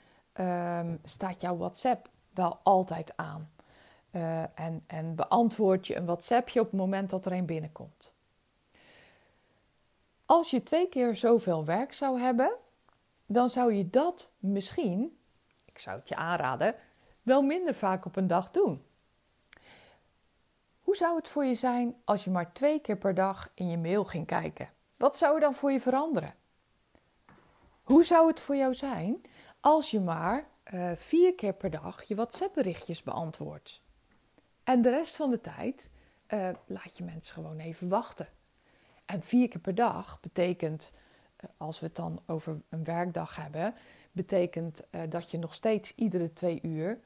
um, 0.40 1.00
staat 1.05 1.40
jouw 1.40 1.57
WhatsApp 1.57 2.09
wel 2.35 2.59
altijd 2.62 3.16
aan. 3.16 3.50
Uh, 4.11 4.59
en, 4.59 4.85
en 4.87 5.14
beantwoord 5.14 5.87
je 5.87 5.97
een 5.97 6.07
WhatsAppje 6.07 6.61
op 6.61 6.66
het 6.66 6.81
moment 6.81 7.11
dat 7.11 7.26
er 7.26 7.33
een 7.33 7.47
binnenkomt. 7.47 8.12
Als 10.26 10.50
je 10.50 10.62
twee 10.62 10.88
keer 10.88 11.16
zoveel 11.16 11.64
werk 11.64 11.93
zou 11.93 12.21
hebben, 12.21 12.52
dan 13.26 13.50
zou 13.50 13.73
je 13.73 13.90
dat 13.90 14.33
misschien, 14.38 15.19
ik 15.64 15.78
zou 15.78 15.99
het 15.99 16.09
je 16.09 16.16
aanraden, 16.16 16.75
wel 17.23 17.43
minder 17.43 17.75
vaak 17.75 18.05
op 18.05 18.16
een 18.16 18.26
dag 18.26 18.50
doen. 18.50 18.85
Hoe 20.83 20.97
zou 20.97 21.16
het 21.16 21.28
voor 21.28 21.45
je 21.45 21.55
zijn 21.55 21.95
als 22.05 22.25
je 22.25 22.31
maar 22.31 22.52
twee 22.52 22.81
keer 22.81 22.97
per 22.97 23.14
dag 23.14 23.50
in 23.55 23.71
je 23.71 23.78
mail 23.78 24.05
ging 24.05 24.26
kijken? 24.26 24.71
Wat 24.97 25.16
zou 25.16 25.35
er 25.35 25.40
dan 25.40 25.55
voor 25.55 25.73
je 25.73 25.81
veranderen? 25.81 26.35
Hoe 27.83 28.05
zou 28.05 28.28
het 28.28 28.40
voor 28.40 28.57
jou 28.57 28.75
zijn 28.75 29.25
als 29.67 29.91
je 29.91 30.01
maar 30.01 30.47
uh, 30.75 30.93
vier 30.97 31.35
keer 31.35 31.53
per 31.53 31.71
dag 31.71 32.03
je 32.03 32.15
WhatsApp-berichtjes 32.15 33.03
beantwoordt? 33.03 33.81
En 34.65 34.83
de 34.83 34.91
rest 34.91 35.17
van 35.17 35.31
de 35.31 35.41
tijd 35.41 35.91
uh, 36.29 36.49
laat 36.67 36.97
je 36.97 37.05
mensen 37.05 37.35
gewoon 37.35 37.59
even 37.59 37.89
wachten. 37.89 38.29
En 39.05 39.23
vier 39.23 39.49
keer 39.49 39.61
per 39.61 39.75
dag 39.75 40.21
betekent, 40.21 40.93
uh, 41.45 41.51
als 41.57 41.81
we 41.81 41.87
het 41.87 41.97
dan 41.97 42.21
over 42.27 42.61
een 42.69 42.85
werkdag 42.85 43.37
hebben, 43.37 43.75
betekent 44.13 44.83
dat 45.09 45.31
je 45.31 45.39
nog 45.39 45.55
steeds 45.55 45.95
iedere 45.95 46.33
twee 46.33 46.59
uur 46.63 47.01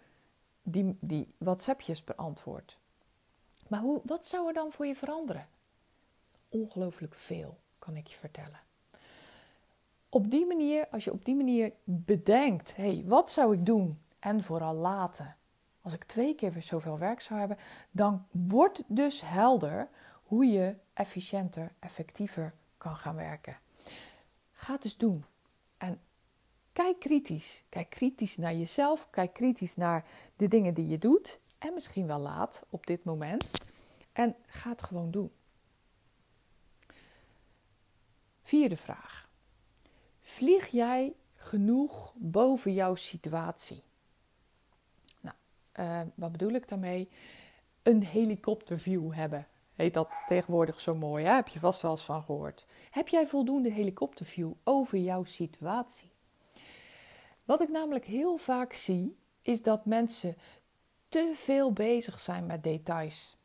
die, 0.62 0.96
die 1.00 1.34
WhatsAppjes 1.38 2.04
beantwoordt. 2.04 2.78
Maar 3.68 3.80
hoe, 3.80 4.00
wat 4.04 4.26
zou 4.26 4.46
er 4.48 4.54
dan 4.54 4.72
voor 4.72 4.86
je 4.86 4.94
veranderen? 4.94 5.48
Ongelooflijk 6.48 7.14
veel, 7.14 7.58
kan 7.78 7.96
ik 7.96 8.06
je 8.06 8.16
vertellen. 8.16 8.60
Op 10.10 10.30
die 10.30 10.46
manier, 10.46 10.88
als 10.90 11.04
je 11.04 11.12
op 11.12 11.24
die 11.24 11.36
manier 11.36 11.72
bedenkt, 11.84 12.76
hé, 12.76 12.94
hey, 12.94 13.04
wat 13.06 13.30
zou 13.30 13.54
ik 13.54 13.66
doen 13.66 13.98
en 14.18 14.42
vooral 14.42 14.74
laten 14.74 15.36
als 15.80 15.92
ik 15.92 16.04
twee 16.04 16.34
keer 16.34 16.62
zoveel 16.62 16.98
werk 16.98 17.20
zou 17.20 17.38
hebben, 17.40 17.58
dan 17.90 18.26
wordt 18.30 18.82
dus 18.86 19.20
helder 19.20 19.88
hoe 20.22 20.46
je 20.46 20.76
efficiënter, 20.92 21.72
effectiever 21.78 22.52
kan 22.78 22.96
gaan 22.96 23.16
werken. 23.16 23.56
Ga 24.52 24.76
dus 24.76 24.96
doen. 24.96 25.24
En 25.78 26.00
kijk 26.72 26.98
kritisch. 26.98 27.62
Kijk 27.68 27.90
kritisch 27.90 28.36
naar 28.36 28.54
jezelf. 28.54 29.10
Kijk 29.10 29.32
kritisch 29.32 29.76
naar 29.76 30.04
de 30.36 30.48
dingen 30.48 30.74
die 30.74 30.88
je 30.88 30.98
doet. 30.98 31.38
En 31.58 31.74
misschien 31.74 32.06
wel 32.06 32.18
laat 32.18 32.62
op 32.70 32.86
dit 32.86 33.04
moment. 33.04 33.72
En 34.12 34.36
ga 34.46 34.70
het 34.70 34.82
gewoon 34.82 35.10
doen. 35.10 35.32
Vierde 38.42 38.76
vraag. 38.76 39.29
Vlieg 40.30 40.68
jij 40.68 41.14
genoeg 41.34 42.12
boven 42.16 42.72
jouw 42.72 42.94
situatie? 42.94 43.82
Nou, 45.20 45.36
uh, 45.80 46.00
wat 46.14 46.32
bedoel 46.32 46.50
ik 46.50 46.68
daarmee? 46.68 47.08
Een 47.82 48.04
helikopterview 48.04 49.14
hebben. 49.14 49.46
Heet 49.74 49.94
dat 49.94 50.22
tegenwoordig 50.26 50.80
zo 50.80 50.94
mooi, 50.94 51.24
hè? 51.24 51.34
heb 51.34 51.48
je 51.48 51.58
vast 51.58 51.82
wel 51.82 51.90
eens 51.90 52.04
van 52.04 52.22
gehoord. 52.22 52.66
Heb 52.90 53.08
jij 53.08 53.26
voldoende 53.26 53.72
helikopterview 53.72 54.52
over 54.64 54.98
jouw 54.98 55.24
situatie? 55.24 56.08
Wat 57.44 57.60
ik 57.60 57.68
namelijk 57.68 58.04
heel 58.04 58.36
vaak 58.36 58.72
zie, 58.72 59.16
is 59.42 59.62
dat 59.62 59.86
mensen 59.86 60.36
te 61.08 61.32
veel 61.34 61.72
bezig 61.72 62.20
zijn 62.20 62.46
met 62.46 62.62
details. 62.62 63.36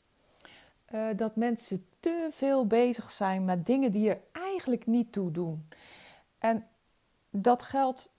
Uh, 0.94 1.08
dat 1.15 1.36
mensen 1.36 1.86
te 2.00 2.30
veel 2.32 2.68
bezig 2.68 3.12
zijn 3.12 3.46
met 3.46 3.65
dingen 3.65 3.92
die 3.92 4.10
er 4.10 4.22
eigenlijk 4.32 4.86
niet 4.86 5.12
toe 5.12 5.32
doen. 5.32 5.70
En 6.38 6.68
dat 7.42 7.63
geldt 7.63 8.13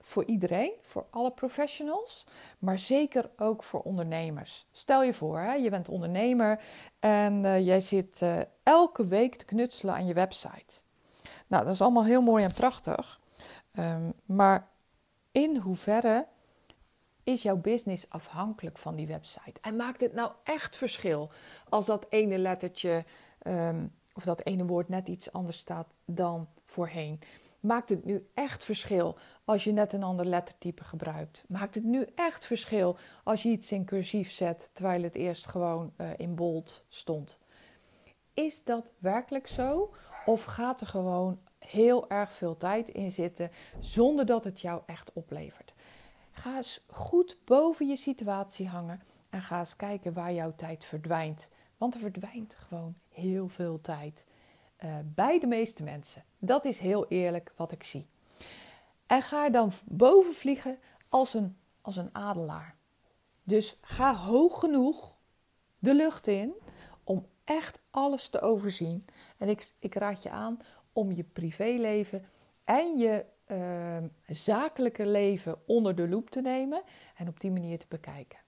voor 0.00 0.24
iedereen, 0.24 0.72
voor 0.82 1.06
alle 1.10 1.30
professionals, 1.30 2.26
maar 2.58 2.78
zeker 2.78 3.30
ook 3.36 3.62
voor 3.62 3.80
ondernemers. 3.80 4.66
Stel 4.72 5.02
je 5.02 5.14
voor, 5.14 5.38
hè, 5.38 5.54
je 5.54 5.70
bent 5.70 5.88
ondernemer 5.88 6.60
en 7.00 7.44
uh, 7.44 7.66
jij 7.66 7.80
zit 7.80 8.20
uh, 8.22 8.40
elke 8.62 9.06
week 9.06 9.34
te 9.36 9.44
knutselen 9.44 9.94
aan 9.94 10.06
je 10.06 10.14
website. 10.14 10.82
Nou, 11.46 11.64
dat 11.64 11.74
is 11.74 11.80
allemaal 11.80 12.04
heel 12.04 12.22
mooi 12.22 12.44
en 12.44 12.52
prachtig. 12.52 13.20
Um, 13.78 14.12
maar 14.24 14.68
in 15.32 15.56
hoeverre 15.56 16.26
is 17.24 17.42
jouw 17.42 17.56
business 17.56 18.04
afhankelijk 18.08 18.78
van 18.78 18.96
die 18.96 19.06
website? 19.06 19.60
En 19.60 19.76
maakt 19.76 20.00
het 20.00 20.12
nou 20.14 20.32
echt 20.44 20.76
verschil 20.76 21.30
als 21.68 21.86
dat 21.86 22.06
ene 22.08 22.38
lettertje 22.38 23.04
um, 23.46 23.92
of 24.14 24.24
dat 24.24 24.44
ene 24.44 24.66
woord 24.66 24.88
net 24.88 25.08
iets 25.08 25.32
anders 25.32 25.58
staat 25.58 25.98
dan 26.04 26.48
voorheen? 26.66 27.20
Maakt 27.60 27.88
het 27.88 28.04
nu 28.04 28.28
echt 28.34 28.64
verschil 28.64 29.18
als 29.44 29.64
je 29.64 29.72
net 29.72 29.92
een 29.92 30.02
ander 30.02 30.26
lettertype 30.26 30.84
gebruikt? 30.84 31.44
Maakt 31.48 31.74
het 31.74 31.84
nu 31.84 32.06
echt 32.14 32.46
verschil 32.46 32.96
als 33.24 33.42
je 33.42 33.48
iets 33.48 33.72
in 33.72 33.84
cursief 33.84 34.30
zet 34.30 34.70
terwijl 34.72 35.02
het 35.02 35.14
eerst 35.14 35.46
gewoon 35.46 35.92
uh, 35.96 36.10
in 36.16 36.34
bold 36.34 36.84
stond? 36.88 37.38
Is 38.34 38.64
dat 38.64 38.92
werkelijk 38.98 39.46
zo? 39.46 39.94
Of 40.24 40.44
gaat 40.44 40.80
er 40.80 40.86
gewoon 40.86 41.38
heel 41.58 42.10
erg 42.10 42.34
veel 42.34 42.56
tijd 42.56 42.88
in 42.88 43.10
zitten 43.10 43.50
zonder 43.80 44.26
dat 44.26 44.44
het 44.44 44.60
jou 44.60 44.82
echt 44.86 45.12
oplevert? 45.12 45.72
Ga 46.32 46.56
eens 46.56 46.84
goed 46.86 47.36
boven 47.44 47.88
je 47.88 47.96
situatie 47.96 48.68
hangen 48.68 49.02
en 49.30 49.42
ga 49.42 49.58
eens 49.58 49.76
kijken 49.76 50.12
waar 50.12 50.32
jouw 50.32 50.52
tijd 50.56 50.84
verdwijnt. 50.84 51.48
Want 51.76 51.94
er 51.94 52.00
verdwijnt 52.00 52.54
gewoon 52.54 52.94
heel 53.08 53.48
veel 53.48 53.80
tijd 53.80 54.24
uh, 54.84 54.96
bij 55.14 55.38
de 55.38 55.46
meeste 55.46 55.82
mensen. 55.82 56.24
Dat 56.38 56.64
is 56.64 56.78
heel 56.78 57.08
eerlijk 57.08 57.52
wat 57.56 57.72
ik 57.72 57.82
zie. 57.82 58.06
En 59.06 59.22
ga 59.22 59.48
dan 59.48 59.72
boven 59.84 60.34
vliegen 60.34 60.78
als 61.08 61.34
een, 61.34 61.56
als 61.80 61.96
een 61.96 62.14
adelaar. 62.14 62.74
Dus 63.42 63.76
ga 63.80 64.14
hoog 64.14 64.60
genoeg 64.60 65.14
de 65.78 65.94
lucht 65.94 66.26
in 66.26 66.54
om 67.04 67.26
echt 67.44 67.80
alles 67.90 68.28
te 68.28 68.40
overzien. 68.40 69.04
En 69.38 69.48
ik, 69.48 69.72
ik 69.78 69.94
raad 69.94 70.22
je 70.22 70.30
aan 70.30 70.60
om 70.92 71.12
je 71.12 71.24
privéleven 71.24 72.24
en 72.64 72.98
je 72.98 73.24
uh, 73.46 73.96
zakelijke 74.26 75.06
leven 75.06 75.66
onder 75.66 75.94
de 75.94 76.08
loep 76.08 76.30
te 76.30 76.40
nemen 76.40 76.82
en 77.16 77.28
op 77.28 77.40
die 77.40 77.50
manier 77.50 77.78
te 77.78 77.86
bekijken. 77.88 78.38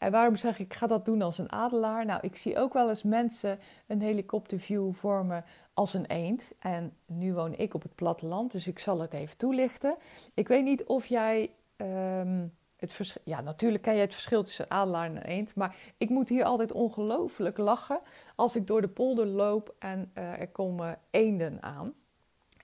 En 0.00 0.10
waarom 0.10 0.36
zeg 0.36 0.58
ik, 0.58 0.74
ga 0.74 0.86
dat 0.86 1.04
doen 1.04 1.22
als 1.22 1.38
een 1.38 1.52
adelaar? 1.52 2.04
Nou, 2.04 2.20
ik 2.22 2.36
zie 2.36 2.58
ook 2.58 2.72
wel 2.72 2.88
eens 2.88 3.02
mensen 3.02 3.58
een 3.86 4.00
helikopterview 4.00 4.94
vormen 4.94 5.44
als 5.74 5.94
een 5.94 6.06
eend. 6.06 6.52
En 6.58 6.96
nu 7.06 7.34
woon 7.34 7.54
ik 7.54 7.74
op 7.74 7.82
het 7.82 7.94
platteland, 7.94 8.52
dus 8.52 8.66
ik 8.66 8.78
zal 8.78 9.00
het 9.00 9.12
even 9.12 9.36
toelichten. 9.36 9.96
Ik 10.34 10.48
weet 10.48 10.64
niet 10.64 10.84
of 10.84 11.06
jij 11.06 11.50
ehm, 11.76 12.46
het 12.76 12.92
verschil. 12.92 13.22
Ja, 13.24 13.40
natuurlijk 13.40 13.82
ken 13.82 13.94
je 13.94 14.00
het 14.00 14.12
verschil 14.12 14.42
tussen 14.42 14.70
adelaar 14.70 15.06
en 15.06 15.22
eend. 15.22 15.54
Maar 15.54 15.76
ik 15.96 16.08
moet 16.08 16.28
hier 16.28 16.44
altijd 16.44 16.72
ongelooflijk 16.72 17.58
lachen 17.58 18.00
als 18.34 18.56
ik 18.56 18.66
door 18.66 18.80
de 18.80 18.88
polder 18.88 19.26
loop 19.26 19.74
en 19.78 20.10
uh, 20.14 20.40
er 20.40 20.48
komen 20.48 20.98
eenden 21.10 21.62
aan. 21.62 21.92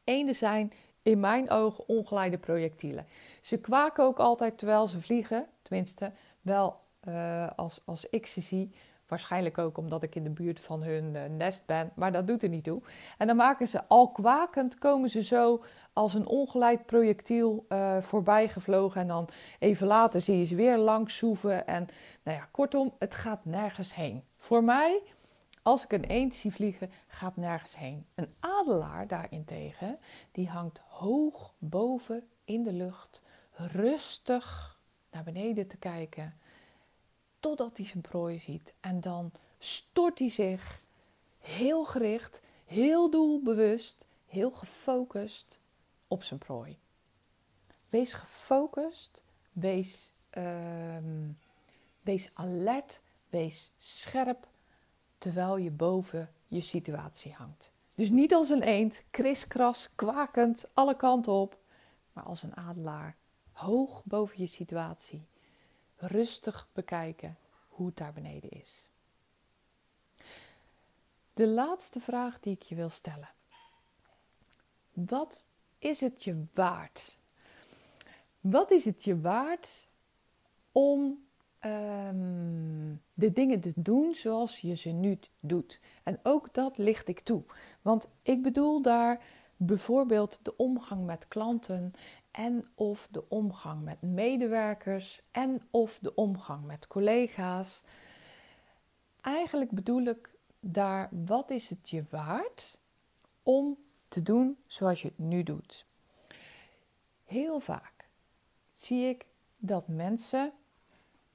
Eenden 0.05 0.35
zijn 0.35 0.73
in 1.03 1.21
mijn 1.21 1.51
ogen 1.51 1.89
ongeleide 1.89 2.39
projectielen. 2.39 3.07
Ze 3.41 3.59
kwaken 3.59 4.05
ook 4.05 4.19
altijd 4.19 4.59
terwijl 4.59 4.87
ze 4.87 5.01
vliegen. 5.01 5.47
Tenminste, 5.63 6.13
wel 6.41 6.77
uh, 7.09 7.47
als, 7.57 7.81
als 7.85 8.09
ik 8.09 8.27
ze 8.27 8.41
zie. 8.41 8.75
Waarschijnlijk 9.09 9.59
ook 9.59 9.79
omdat 9.79 10.03
ik 10.03 10.15
in 10.15 10.25
de 10.25 10.31
buurt 10.31 10.61
van 10.61 10.83
hun 10.83 11.15
uh, 11.15 11.25
nest 11.25 11.67
ben, 11.67 11.93
maar 11.95 12.13
dat 12.13 12.27
doet 12.27 12.43
er 12.43 12.49
niet 12.49 12.65
toe. 12.65 12.83
En 13.19 13.27
dan 13.27 13.37
maken 13.37 13.69
ze 13.69 13.85
al 13.89 14.09
kwakend, 14.09 14.79
komen 14.79 15.11
ze 15.11 15.23
zo 15.23 15.65
als 15.93 16.15
een 16.15 16.27
ongeleid 16.27 16.87
projectiel 16.87 17.67
uh, 17.69 18.03
voorbij 18.03 18.49
gevlogen. 18.49 19.01
En 19.01 19.09
dan 19.09 19.29
even 19.59 19.87
later 19.87 20.21
zie 20.21 20.39
je 20.39 20.45
ze 20.45 20.55
weer 20.55 20.79
langs 20.79 21.17
zoeven. 21.17 21.67
En 21.67 21.89
nou 22.23 22.39
ja, 22.39 22.49
kortom, 22.51 22.93
het 22.99 23.15
gaat 23.15 23.45
nergens 23.45 23.95
heen. 23.95 24.23
Voor 24.39 24.65
mij, 24.65 25.01
als 25.63 25.85
ik 25.85 25.93
een 25.93 26.05
eend 26.05 26.35
zie 26.35 26.53
vliegen, 26.53 26.91
gaat 27.07 27.37
nergens 27.37 27.77
heen. 27.77 28.07
Een 28.15 28.29
adelaar 28.41 29.07
daarentegen, 29.07 29.99
die 30.33 30.49
hangt 30.49 30.81
hoog 30.89 31.55
boven 31.59 32.29
in 32.45 32.63
de 32.63 32.73
lucht, 32.73 33.23
rustig 33.53 34.77
naar 35.11 35.25
beneden 35.25 35.67
te 35.67 35.77
kijken 35.77 36.35
totdat 37.41 37.77
hij 37.77 37.87
zijn 37.87 38.03
prooi 38.03 38.39
ziet. 38.39 38.73
En 38.81 39.01
dan 39.01 39.33
stort 39.59 40.19
hij 40.19 40.31
zich 40.31 40.79
heel 41.41 41.85
gericht, 41.85 42.41
heel 42.65 43.11
doelbewust, 43.11 44.05
heel 44.27 44.51
gefocust 44.51 45.59
op 46.09 46.23
zijn 46.23 46.39
prooi. 46.39 46.79
Wees 47.89 48.13
gefocust, 48.13 49.23
wees, 49.53 50.13
uh, 50.39 50.97
wees 52.03 52.31
alert, 52.35 53.01
wees 53.29 53.71
scherp, 53.79 54.47
terwijl 55.19 55.57
je 55.57 55.71
boven 55.71 56.31
je 56.49 56.61
situatie 56.61 57.33
hangt. 57.33 57.71
Dus 57.95 58.11
niet 58.11 58.35
als 58.35 58.51
een 58.51 58.63
eend, 58.63 59.03
kriskras, 59.11 59.89
kwakend, 59.95 60.65
alle 60.75 60.97
kanten 60.97 61.33
op, 61.33 61.59
maar 62.13 62.25
als 62.25 62.43
een 62.43 62.57
adelaar, 62.57 63.17
hoog 63.53 64.05
boven 64.05 64.41
je 64.41 64.47
situatie 64.47 65.27
rustig 65.97 66.69
bekijken 66.73 67.39
hoe 67.69 67.87
het 67.87 67.97
daar 67.97 68.13
beneden 68.13 68.51
is. 68.51 68.89
De 71.35 71.47
laatste 71.47 72.01
vraag 72.01 72.41
die 72.41 72.55
ik 72.55 72.63
je 72.63 72.75
wil 72.75 72.89
stellen. 72.89 73.29
Wat 74.93 75.47
is 75.79 76.01
het 76.01 76.25
je 76.25 76.45
waard? 76.55 77.19
Wat 78.41 78.71
is 78.71 78.85
het 78.85 79.05
je 79.05 79.21
waard 79.21 79.89
om 80.73 81.19
um, 81.61 83.03
de 83.15 83.33
dingen 83.33 83.61
te 83.61 83.73
doen 83.77 84.15
zoals 84.15 84.61
je 84.61 84.75
ze 84.75 84.89
nu 84.89 85.19
doet? 85.41 85.81
En 86.03 86.21
ook 86.23 86.55
dat 86.55 86.79
licht 86.79 87.09
ik 87.09 87.21
toe. 87.21 87.43
Want 87.83 88.09
ik 88.23 88.43
bedoel 88.43 88.83
daar 88.83 89.21
bijvoorbeeld 89.57 90.39
de 90.43 90.57
omgang 90.57 91.07
met 91.07 91.29
klanten 91.29 91.93
en 92.37 92.69
of 92.75 93.09
de 93.11 93.29
omgang 93.29 93.83
met 93.83 94.03
medewerkers 94.03 95.23
en 95.31 95.63
of 95.71 95.99
de 95.99 96.15
omgang 96.15 96.65
met 96.65 96.87
collega's. 96.87 97.83
Eigenlijk 99.21 99.71
bedoel 99.71 100.03
ik 100.03 100.31
daar 100.61 101.09
wat 101.11 101.51
is 101.51 101.69
het 101.69 101.91
je 101.91 102.05
waard 102.11 102.79
om 103.43 103.77
te 104.09 104.23
doen 104.23 104.59
zoals 104.67 105.03
je 105.03 105.09
het 105.09 105.19
nu 105.19 105.43
doet. 105.43 105.87
Heel 107.25 107.61
vaak 107.61 108.09
zie 108.75 109.09
ik 109.09 109.27
dat 109.57 109.89
mensen 109.89 110.53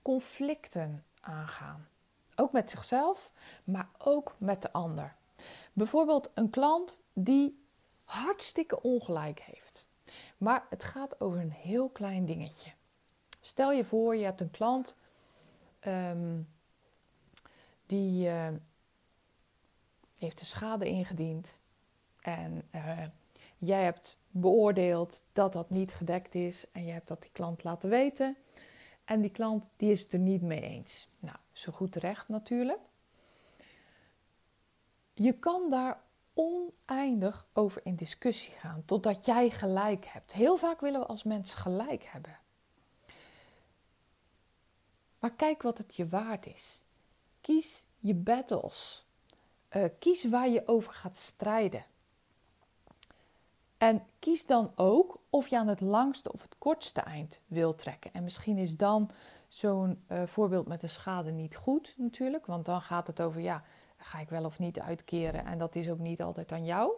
conflicten 0.01 1.03
aangaan. 1.21 1.87
Ook 2.35 2.51
met 2.51 2.69
zichzelf, 2.69 3.31
maar 3.63 3.89
ook 3.97 4.35
met 4.37 4.61
de 4.61 4.71
ander. 4.71 5.15
Bijvoorbeeld 5.73 6.29
een 6.33 6.49
klant 6.49 6.99
die 7.13 7.65
hartstikke 8.05 8.81
ongelijk 8.81 9.39
heeft. 9.39 9.60
Maar 10.41 10.65
het 10.69 10.83
gaat 10.83 11.21
over 11.21 11.39
een 11.39 11.51
heel 11.51 11.89
klein 11.89 12.25
dingetje. 12.25 12.71
Stel 13.41 13.71
je 13.71 13.85
voor, 13.85 14.15
je 14.15 14.23
hebt 14.23 14.41
een 14.41 14.51
klant 14.51 14.95
um, 15.87 16.47
die 17.85 18.27
uh, 18.27 18.47
heeft 20.17 20.39
een 20.39 20.45
schade 20.45 20.85
ingediend. 20.85 21.57
En 22.21 22.67
uh, 22.75 23.03
jij 23.57 23.83
hebt 23.83 24.21
beoordeeld 24.29 25.23
dat 25.33 25.53
dat 25.53 25.69
niet 25.69 25.93
gedekt 25.93 26.35
is. 26.35 26.65
En 26.71 26.85
je 26.85 26.91
hebt 26.91 27.07
dat 27.07 27.21
die 27.21 27.31
klant 27.31 27.63
laten 27.63 27.89
weten. 27.89 28.37
En 29.05 29.21
die 29.21 29.31
klant 29.31 29.69
die 29.75 29.91
is 29.91 30.01
het 30.01 30.13
er 30.13 30.19
niet 30.19 30.41
mee 30.41 30.61
eens. 30.61 31.07
Nou, 31.19 31.37
zo 31.51 31.71
goed 31.71 31.91
terecht 31.91 32.27
natuurlijk. 32.27 32.81
Je 35.13 35.33
kan 35.33 35.69
daar 35.69 36.01
oneindig 36.33 37.45
over 37.53 37.85
in 37.85 37.95
discussie 37.95 38.53
gaan, 38.53 38.83
totdat 38.85 39.25
jij 39.25 39.49
gelijk 39.49 40.05
hebt. 40.05 40.31
Heel 40.31 40.57
vaak 40.57 40.81
willen 40.81 40.99
we 40.99 41.05
als 41.05 41.23
mens 41.23 41.53
gelijk 41.53 42.03
hebben. 42.03 42.39
Maar 45.19 45.31
kijk 45.31 45.61
wat 45.61 45.77
het 45.77 45.95
je 45.95 46.07
waard 46.07 46.45
is. 46.45 46.81
Kies 47.41 47.85
je 47.99 48.13
battles. 48.13 49.05
Uh, 49.75 49.85
kies 49.99 50.29
waar 50.29 50.49
je 50.49 50.67
over 50.67 50.93
gaat 50.93 51.17
strijden. 51.17 51.85
En 53.77 54.05
kies 54.19 54.45
dan 54.45 54.71
ook 54.75 55.19
of 55.29 55.47
je 55.47 55.57
aan 55.57 55.67
het 55.67 55.81
langste 55.81 56.31
of 56.33 56.41
het 56.41 56.55
kortste 56.57 57.01
eind 57.01 57.39
wil 57.47 57.75
trekken. 57.75 58.13
En 58.13 58.23
misschien 58.23 58.57
is 58.57 58.77
dan 58.77 59.09
zo'n 59.47 60.03
uh, 60.07 60.23
voorbeeld 60.25 60.67
met 60.67 60.81
de 60.81 60.87
schade 60.87 61.31
niet 61.31 61.55
goed 61.55 61.93
natuurlijk, 61.97 62.45
want 62.45 62.65
dan 62.65 62.81
gaat 62.81 63.07
het 63.07 63.21
over 63.21 63.41
ja, 63.41 63.63
ga 64.03 64.19
ik 64.19 64.29
wel 64.29 64.45
of 64.45 64.59
niet 64.59 64.79
uitkeren 64.79 65.45
en 65.45 65.57
dat 65.57 65.75
is 65.75 65.89
ook 65.89 65.99
niet 65.99 66.21
altijd 66.21 66.51
aan 66.51 66.65
jou. 66.65 66.91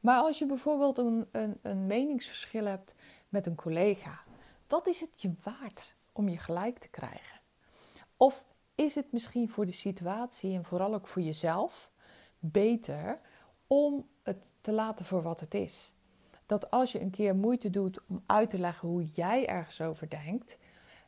Maar 0.00 0.20
als 0.20 0.38
je 0.38 0.46
bijvoorbeeld 0.46 0.98
een, 0.98 1.28
een, 1.32 1.58
een 1.62 1.86
meningsverschil 1.86 2.64
hebt 2.64 2.94
met 3.28 3.46
een 3.46 3.54
collega, 3.54 4.20
wat 4.66 4.86
is 4.86 5.00
het 5.00 5.22
je 5.22 5.32
waard 5.42 5.94
om 6.12 6.28
je 6.28 6.38
gelijk 6.38 6.78
te 6.78 6.88
krijgen? 6.88 7.40
Of 8.16 8.44
is 8.74 8.94
het 8.94 9.12
misschien 9.12 9.48
voor 9.48 9.66
de 9.66 9.72
situatie 9.72 10.54
en 10.54 10.64
vooral 10.64 10.94
ook 10.94 11.06
voor 11.06 11.22
jezelf 11.22 11.90
beter 12.38 13.18
om 13.66 14.08
het 14.22 14.52
te 14.60 14.72
laten 14.72 15.04
voor 15.04 15.22
wat 15.22 15.40
het 15.40 15.54
is? 15.54 15.92
Dat 16.46 16.70
als 16.70 16.92
je 16.92 17.00
een 17.00 17.10
keer 17.10 17.36
moeite 17.36 17.70
doet 17.70 18.00
om 18.08 18.22
uit 18.26 18.50
te 18.50 18.58
leggen 18.58 18.88
hoe 18.88 19.04
jij 19.04 19.46
ergens 19.46 19.80
over 19.80 20.08
denkt, 20.08 20.58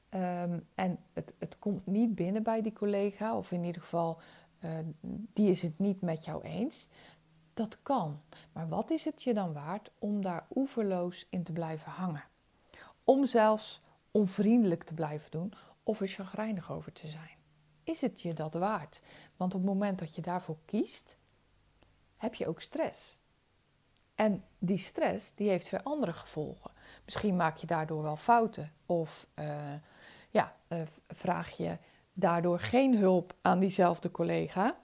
ehm, 0.08 0.58
en 0.74 0.98
het, 1.12 1.34
het 1.38 1.58
komt 1.58 1.86
niet 1.86 2.14
binnen 2.14 2.42
bij 2.42 2.62
die 2.62 2.72
collega, 2.72 3.36
of 3.36 3.52
in 3.52 3.64
ieder 3.64 3.82
geval 3.82 4.20
uh, 4.60 4.70
die 5.32 5.50
is 5.50 5.62
het 5.62 5.78
niet 5.78 6.00
met 6.00 6.24
jou 6.24 6.42
eens. 6.44 6.88
Dat 7.54 7.78
kan. 7.82 8.20
Maar 8.52 8.68
wat 8.68 8.90
is 8.90 9.04
het 9.04 9.22
je 9.22 9.34
dan 9.34 9.52
waard 9.52 9.90
om 9.98 10.22
daar 10.22 10.46
oeverloos 10.54 11.26
in 11.30 11.42
te 11.42 11.52
blijven 11.52 11.92
hangen? 11.92 12.24
Om 13.04 13.26
zelfs 13.26 13.80
onvriendelijk 14.10 14.84
te 14.84 14.94
blijven 14.94 15.30
doen 15.30 15.52
of 15.82 16.00
er 16.00 16.08
chagrijnig 16.08 16.72
over 16.72 16.92
te 16.92 17.06
zijn. 17.06 17.38
Is 17.84 18.00
het 18.00 18.20
je 18.20 18.34
dat 18.34 18.54
waard? 18.54 19.00
Want 19.36 19.54
op 19.54 19.60
het 19.60 19.68
moment 19.68 19.98
dat 19.98 20.14
je 20.14 20.22
daarvoor 20.22 20.56
kiest, 20.64 21.16
heb 22.16 22.34
je 22.34 22.48
ook 22.48 22.60
stress. 22.60 23.18
En 24.14 24.44
die 24.58 24.78
stress 24.78 25.34
die 25.34 25.48
heeft 25.48 25.70
weer 25.70 25.82
andere 25.82 26.12
gevolgen. 26.12 26.70
Misschien 27.04 27.36
maak 27.36 27.56
je 27.56 27.66
daardoor 27.66 28.02
wel 28.02 28.16
fouten 28.16 28.72
of 28.86 29.26
uh, 29.38 29.72
ja, 30.30 30.54
uh, 30.68 30.82
vraag 31.08 31.56
je 31.56 31.78
daardoor 32.20 32.60
geen 32.60 32.96
hulp 32.96 33.34
aan 33.42 33.58
diezelfde 33.58 34.10
collega, 34.10 34.76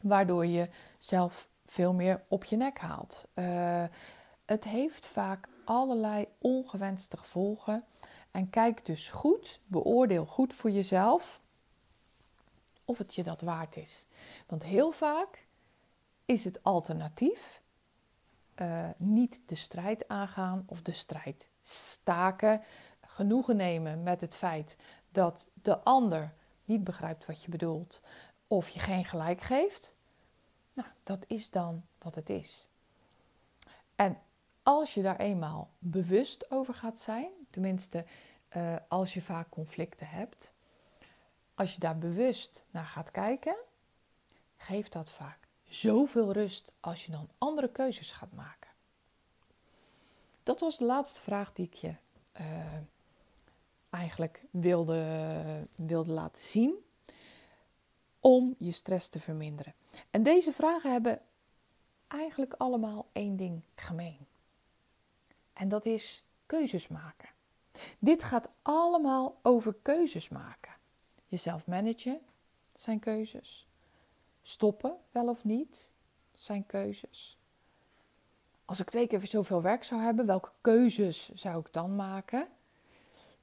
waardoor 0.00 0.46
je 0.46 0.68
zelf 0.98 1.48
veel 1.66 1.92
meer 1.92 2.22
op 2.28 2.44
je 2.44 2.56
nek 2.56 2.78
haalt. 2.78 3.26
Uh, 3.34 3.84
het 4.46 4.64
heeft 4.64 5.06
vaak 5.06 5.48
allerlei 5.64 6.26
ongewenste 6.38 7.16
gevolgen. 7.16 7.84
En 8.30 8.50
kijk 8.50 8.86
dus 8.86 9.10
goed, 9.10 9.60
beoordeel 9.68 10.26
goed 10.26 10.54
voor 10.54 10.70
jezelf 10.70 11.40
of 12.84 12.98
het 12.98 13.14
je 13.14 13.22
dat 13.22 13.40
waard 13.40 13.76
is. 13.76 14.06
Want 14.46 14.62
heel 14.62 14.92
vaak 14.92 15.46
is 16.24 16.44
het 16.44 16.62
alternatief 16.62 17.60
uh, 18.56 18.88
niet 18.96 19.42
de 19.46 19.54
strijd 19.54 20.08
aangaan 20.08 20.64
of 20.66 20.82
de 20.82 20.92
strijd 20.92 21.48
staken. 21.62 22.62
Genoegen 23.00 23.56
nemen 23.56 24.02
met 24.02 24.20
het 24.20 24.34
feit 24.34 24.76
dat 25.10 25.48
de 25.62 25.78
ander 25.78 26.34
niet 26.66 26.84
begrijpt 26.84 27.26
wat 27.26 27.42
je 27.42 27.50
bedoelt 27.50 28.00
of 28.48 28.68
je 28.68 28.80
geen 28.80 29.04
gelijk 29.04 29.40
geeft, 29.40 29.94
nou, 30.72 30.88
dat 31.02 31.24
is 31.26 31.50
dan 31.50 31.82
wat 31.98 32.14
het 32.14 32.30
is. 32.30 32.68
En 33.94 34.18
als 34.62 34.94
je 34.94 35.02
daar 35.02 35.20
eenmaal 35.20 35.70
bewust 35.78 36.50
over 36.50 36.74
gaat 36.74 36.98
zijn, 36.98 37.30
tenminste 37.50 38.04
uh, 38.56 38.76
als 38.88 39.14
je 39.14 39.22
vaak 39.22 39.48
conflicten 39.48 40.08
hebt, 40.08 40.52
als 41.54 41.74
je 41.74 41.80
daar 41.80 41.98
bewust 41.98 42.64
naar 42.70 42.84
gaat 42.84 43.10
kijken, 43.10 43.56
geeft 44.56 44.92
dat 44.92 45.10
vaak 45.10 45.38
zoveel 45.68 46.32
rust 46.32 46.72
als 46.80 47.06
je 47.06 47.12
dan 47.12 47.28
andere 47.38 47.68
keuzes 47.68 48.12
gaat 48.12 48.32
maken. 48.32 48.70
Dat 50.42 50.60
was 50.60 50.78
de 50.78 50.84
laatste 50.84 51.20
vraag 51.20 51.52
die 51.52 51.66
ik 51.66 51.74
je 51.74 51.94
uh, 52.40 52.46
eigenlijk 53.96 54.44
wilde, 54.50 55.04
wilde 55.74 56.12
laten 56.12 56.42
zien 56.42 56.74
om 58.20 58.54
je 58.58 58.72
stress 58.72 59.08
te 59.08 59.20
verminderen. 59.20 59.74
En 60.10 60.22
deze 60.22 60.52
vragen 60.52 60.92
hebben 60.92 61.20
eigenlijk 62.08 62.54
allemaal 62.58 63.06
één 63.12 63.36
ding 63.36 63.60
gemeen. 63.74 64.26
En 65.52 65.68
dat 65.68 65.84
is 65.84 66.24
keuzes 66.46 66.88
maken. 66.88 67.28
Dit 67.98 68.22
gaat 68.22 68.52
allemaal 68.62 69.38
over 69.42 69.74
keuzes 69.82 70.28
maken. 70.28 70.72
Jezelf 71.28 71.66
managen 71.66 72.20
zijn 72.74 72.98
keuzes. 72.98 73.66
Stoppen, 74.42 74.96
wel 75.10 75.28
of 75.28 75.44
niet, 75.44 75.90
zijn 76.34 76.66
keuzes. 76.66 77.38
Als 78.64 78.80
ik 78.80 78.90
twee 78.90 79.06
keer 79.06 79.26
zoveel 79.26 79.62
werk 79.62 79.84
zou 79.84 80.00
hebben, 80.00 80.26
welke 80.26 80.50
keuzes 80.60 81.30
zou 81.34 81.60
ik 81.60 81.72
dan 81.72 81.96
maken? 81.96 82.48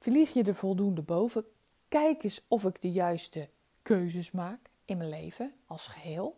Vlieg 0.04 0.32
je 0.32 0.44
er 0.44 0.54
voldoende 0.54 1.02
boven? 1.02 1.44
Kijk 1.88 2.22
eens 2.22 2.40
of 2.48 2.64
ik 2.64 2.82
de 2.82 2.92
juiste 2.92 3.48
keuzes 3.82 4.30
maak 4.30 4.70
in 4.84 4.96
mijn 4.96 5.08
leven 5.08 5.54
als 5.66 5.86
geheel. 5.86 6.36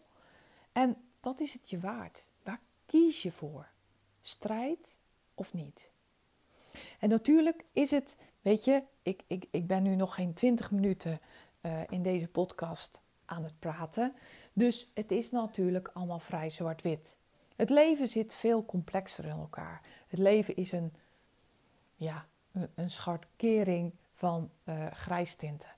En 0.72 0.96
wat 1.20 1.40
is 1.40 1.52
het 1.52 1.70
je 1.70 1.78
waard? 1.78 2.26
Waar 2.42 2.60
kies 2.86 3.22
je 3.22 3.32
voor? 3.32 3.68
Strijd 4.22 4.98
of 5.34 5.54
niet? 5.54 5.88
En 6.98 7.08
natuurlijk 7.08 7.64
is 7.72 7.90
het, 7.90 8.16
weet 8.40 8.64
je, 8.64 8.82
ik, 9.02 9.22
ik, 9.26 9.46
ik 9.50 9.66
ben 9.66 9.82
nu 9.82 9.94
nog 9.94 10.14
geen 10.14 10.34
20 10.34 10.70
minuten 10.70 11.20
uh, 11.62 11.80
in 11.88 12.02
deze 12.02 12.26
podcast 12.26 13.00
aan 13.24 13.44
het 13.44 13.58
praten. 13.58 14.14
Dus 14.52 14.90
het 14.94 15.10
is 15.10 15.30
natuurlijk 15.30 15.90
allemaal 15.92 16.18
vrij 16.18 16.50
zwart-wit. 16.50 17.16
Het 17.56 17.70
leven 17.70 18.08
zit 18.08 18.34
veel 18.34 18.64
complexer 18.64 19.24
in 19.24 19.30
elkaar. 19.30 19.82
Het 20.08 20.18
leven 20.18 20.56
is 20.56 20.72
een, 20.72 20.92
ja, 21.94 22.26
een 22.74 22.90
schartkering 22.90 23.92
van 24.12 24.50
uh, 24.64 24.86
grijstinten. 24.86 25.68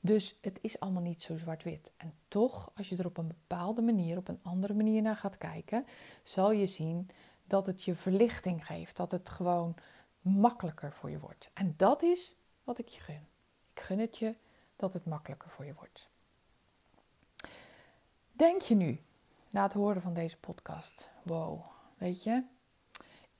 Dus 0.00 0.36
het 0.40 0.58
is 0.62 0.80
allemaal 0.80 1.02
niet 1.02 1.22
zo 1.22 1.36
zwart-wit. 1.36 1.90
En 1.96 2.14
toch, 2.28 2.72
als 2.76 2.88
je 2.88 2.96
er 2.96 3.06
op 3.06 3.16
een 3.16 3.26
bepaalde 3.26 3.82
manier, 3.82 4.16
op 4.16 4.28
een 4.28 4.40
andere 4.42 4.74
manier 4.74 5.02
naar 5.02 5.16
gaat 5.16 5.38
kijken, 5.38 5.86
zal 6.22 6.52
je 6.52 6.66
zien 6.66 7.10
dat 7.44 7.66
het 7.66 7.82
je 7.82 7.94
verlichting 7.94 8.66
geeft. 8.66 8.96
Dat 8.96 9.10
het 9.10 9.28
gewoon 9.28 9.74
makkelijker 10.20 10.92
voor 10.92 11.10
je 11.10 11.18
wordt. 11.18 11.50
En 11.54 11.74
dat 11.76 12.02
is 12.02 12.36
wat 12.64 12.78
ik 12.78 12.88
je 12.88 13.00
gun. 13.00 13.26
Ik 13.74 13.82
gun 13.82 13.98
het 13.98 14.18
je 14.18 14.34
dat 14.76 14.92
het 14.92 15.04
makkelijker 15.04 15.50
voor 15.50 15.64
je 15.64 15.74
wordt. 15.74 16.08
Denk 18.32 18.62
je 18.62 18.74
nu, 18.74 19.00
na 19.50 19.62
het 19.62 19.72
horen 19.72 20.02
van 20.02 20.14
deze 20.14 20.36
podcast, 20.36 21.08
wow, 21.22 21.66
weet 21.98 22.22
je, 22.22 22.44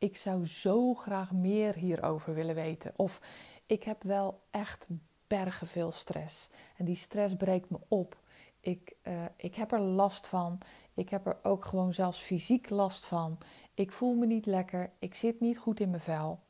ik 0.02 0.16
zou 0.16 0.46
zo 0.46 0.94
graag 0.94 1.32
meer 1.32 1.74
hierover 1.74 2.34
willen 2.34 2.54
weten. 2.54 2.92
Of 2.96 3.20
ik 3.66 3.82
heb 3.82 4.02
wel 4.02 4.42
echt 4.50 4.86
bergen 5.26 5.66
veel 5.66 5.92
stress. 5.92 6.48
En 6.76 6.84
die 6.84 6.96
stress 6.96 7.36
breekt 7.36 7.70
me 7.70 7.78
op. 7.88 8.20
Ik, 8.60 8.94
uh, 9.02 9.24
ik 9.36 9.54
heb 9.54 9.72
er 9.72 9.80
last 9.80 10.26
van. 10.26 10.58
Ik 10.94 11.08
heb 11.08 11.26
er 11.26 11.36
ook 11.42 11.64
gewoon 11.64 11.94
zelfs 11.94 12.18
fysiek 12.18 12.70
last 12.70 13.04
van. 13.04 13.38
Ik 13.74 13.92
voel 13.92 14.14
me 14.14 14.26
niet 14.26 14.46
lekker. 14.46 14.90
Ik 14.98 15.14
zit 15.14 15.40
niet 15.40 15.58
goed 15.58 15.80
in 15.80 15.90
mijn 15.90 16.02
vel. 16.02 16.40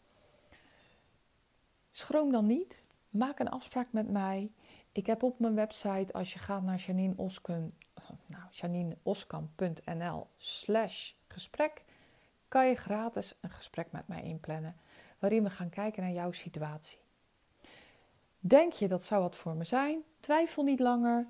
Schroom 1.91 2.33
dan 2.33 2.47
niet. 2.47 2.85
Maak 3.09 3.39
een 3.39 3.51
afspraak 3.51 3.89
met 3.91 4.11
mij. 4.11 4.53
Ik 4.93 5.07
heb 5.07 5.23
op 5.23 5.39
mijn 5.39 5.55
website, 5.55 6.13
als 6.13 6.33
je 6.33 6.39
gaat 6.39 6.63
naar 6.63 6.79
Janine 6.79 7.15
Oskum, 7.17 7.67
nou, 8.27 10.25
slash 10.37 11.13
gesprek, 11.29 11.83
kan 12.53 12.69
je 12.69 12.75
gratis 12.75 13.35
een 13.41 13.51
gesprek 13.51 13.93
met 13.93 14.09
mij 14.09 14.23
inplannen. 14.23 14.77
Waarin 15.19 15.43
we 15.43 15.51
gaan 15.51 15.69
kijken 15.69 16.03
naar 16.03 16.13
jouw 16.13 16.33
situatie. 16.33 16.99
Denk 18.39 18.73
je 18.73 18.89
dat 18.89 19.05
zou 19.05 19.23
wat 19.23 19.37
voor 19.37 19.55
me 19.55 19.65
zijn? 19.65 20.03
Twijfel 20.21 20.63
niet 20.63 20.81
langer. 20.81 21.27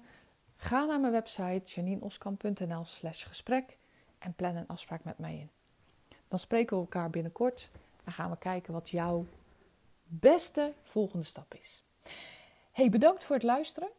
Ga 0.54 0.84
naar 0.84 1.00
mijn 1.00 1.12
website 1.12 1.62
janineoskam.nl 1.64 2.84
slash 2.84 3.26
gesprek 3.26 3.76
en 4.18 4.34
plan 4.34 4.56
een 4.56 4.66
afspraak 4.66 5.04
met 5.04 5.18
mij 5.18 5.34
in. 5.34 5.50
Dan 6.28 6.38
spreken 6.38 6.76
we 6.76 6.82
elkaar 6.82 7.10
binnenkort 7.10 7.70
en 8.04 8.12
gaan 8.12 8.30
we 8.30 8.38
kijken 8.38 8.72
wat 8.72 8.90
jouw 8.90 9.26
beste 10.04 10.72
volgende 10.82 11.24
stap 11.24 11.54
is. 11.54 11.82
Hey, 12.72 12.88
bedankt 12.88 13.24
voor 13.24 13.36
het 13.36 13.44
luisteren. 13.44 13.90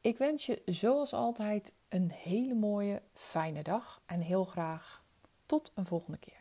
Ik 0.00 0.18
wens 0.18 0.46
je 0.46 0.62
zoals 0.66 1.12
altijd 1.12 1.72
een 1.88 2.10
hele 2.10 2.54
mooie, 2.54 3.02
fijne 3.10 3.62
dag 3.62 4.00
en 4.06 4.20
heel 4.20 4.44
graag 4.44 5.02
tot 5.46 5.72
een 5.74 5.86
volgende 5.86 6.18
keer. 6.18 6.37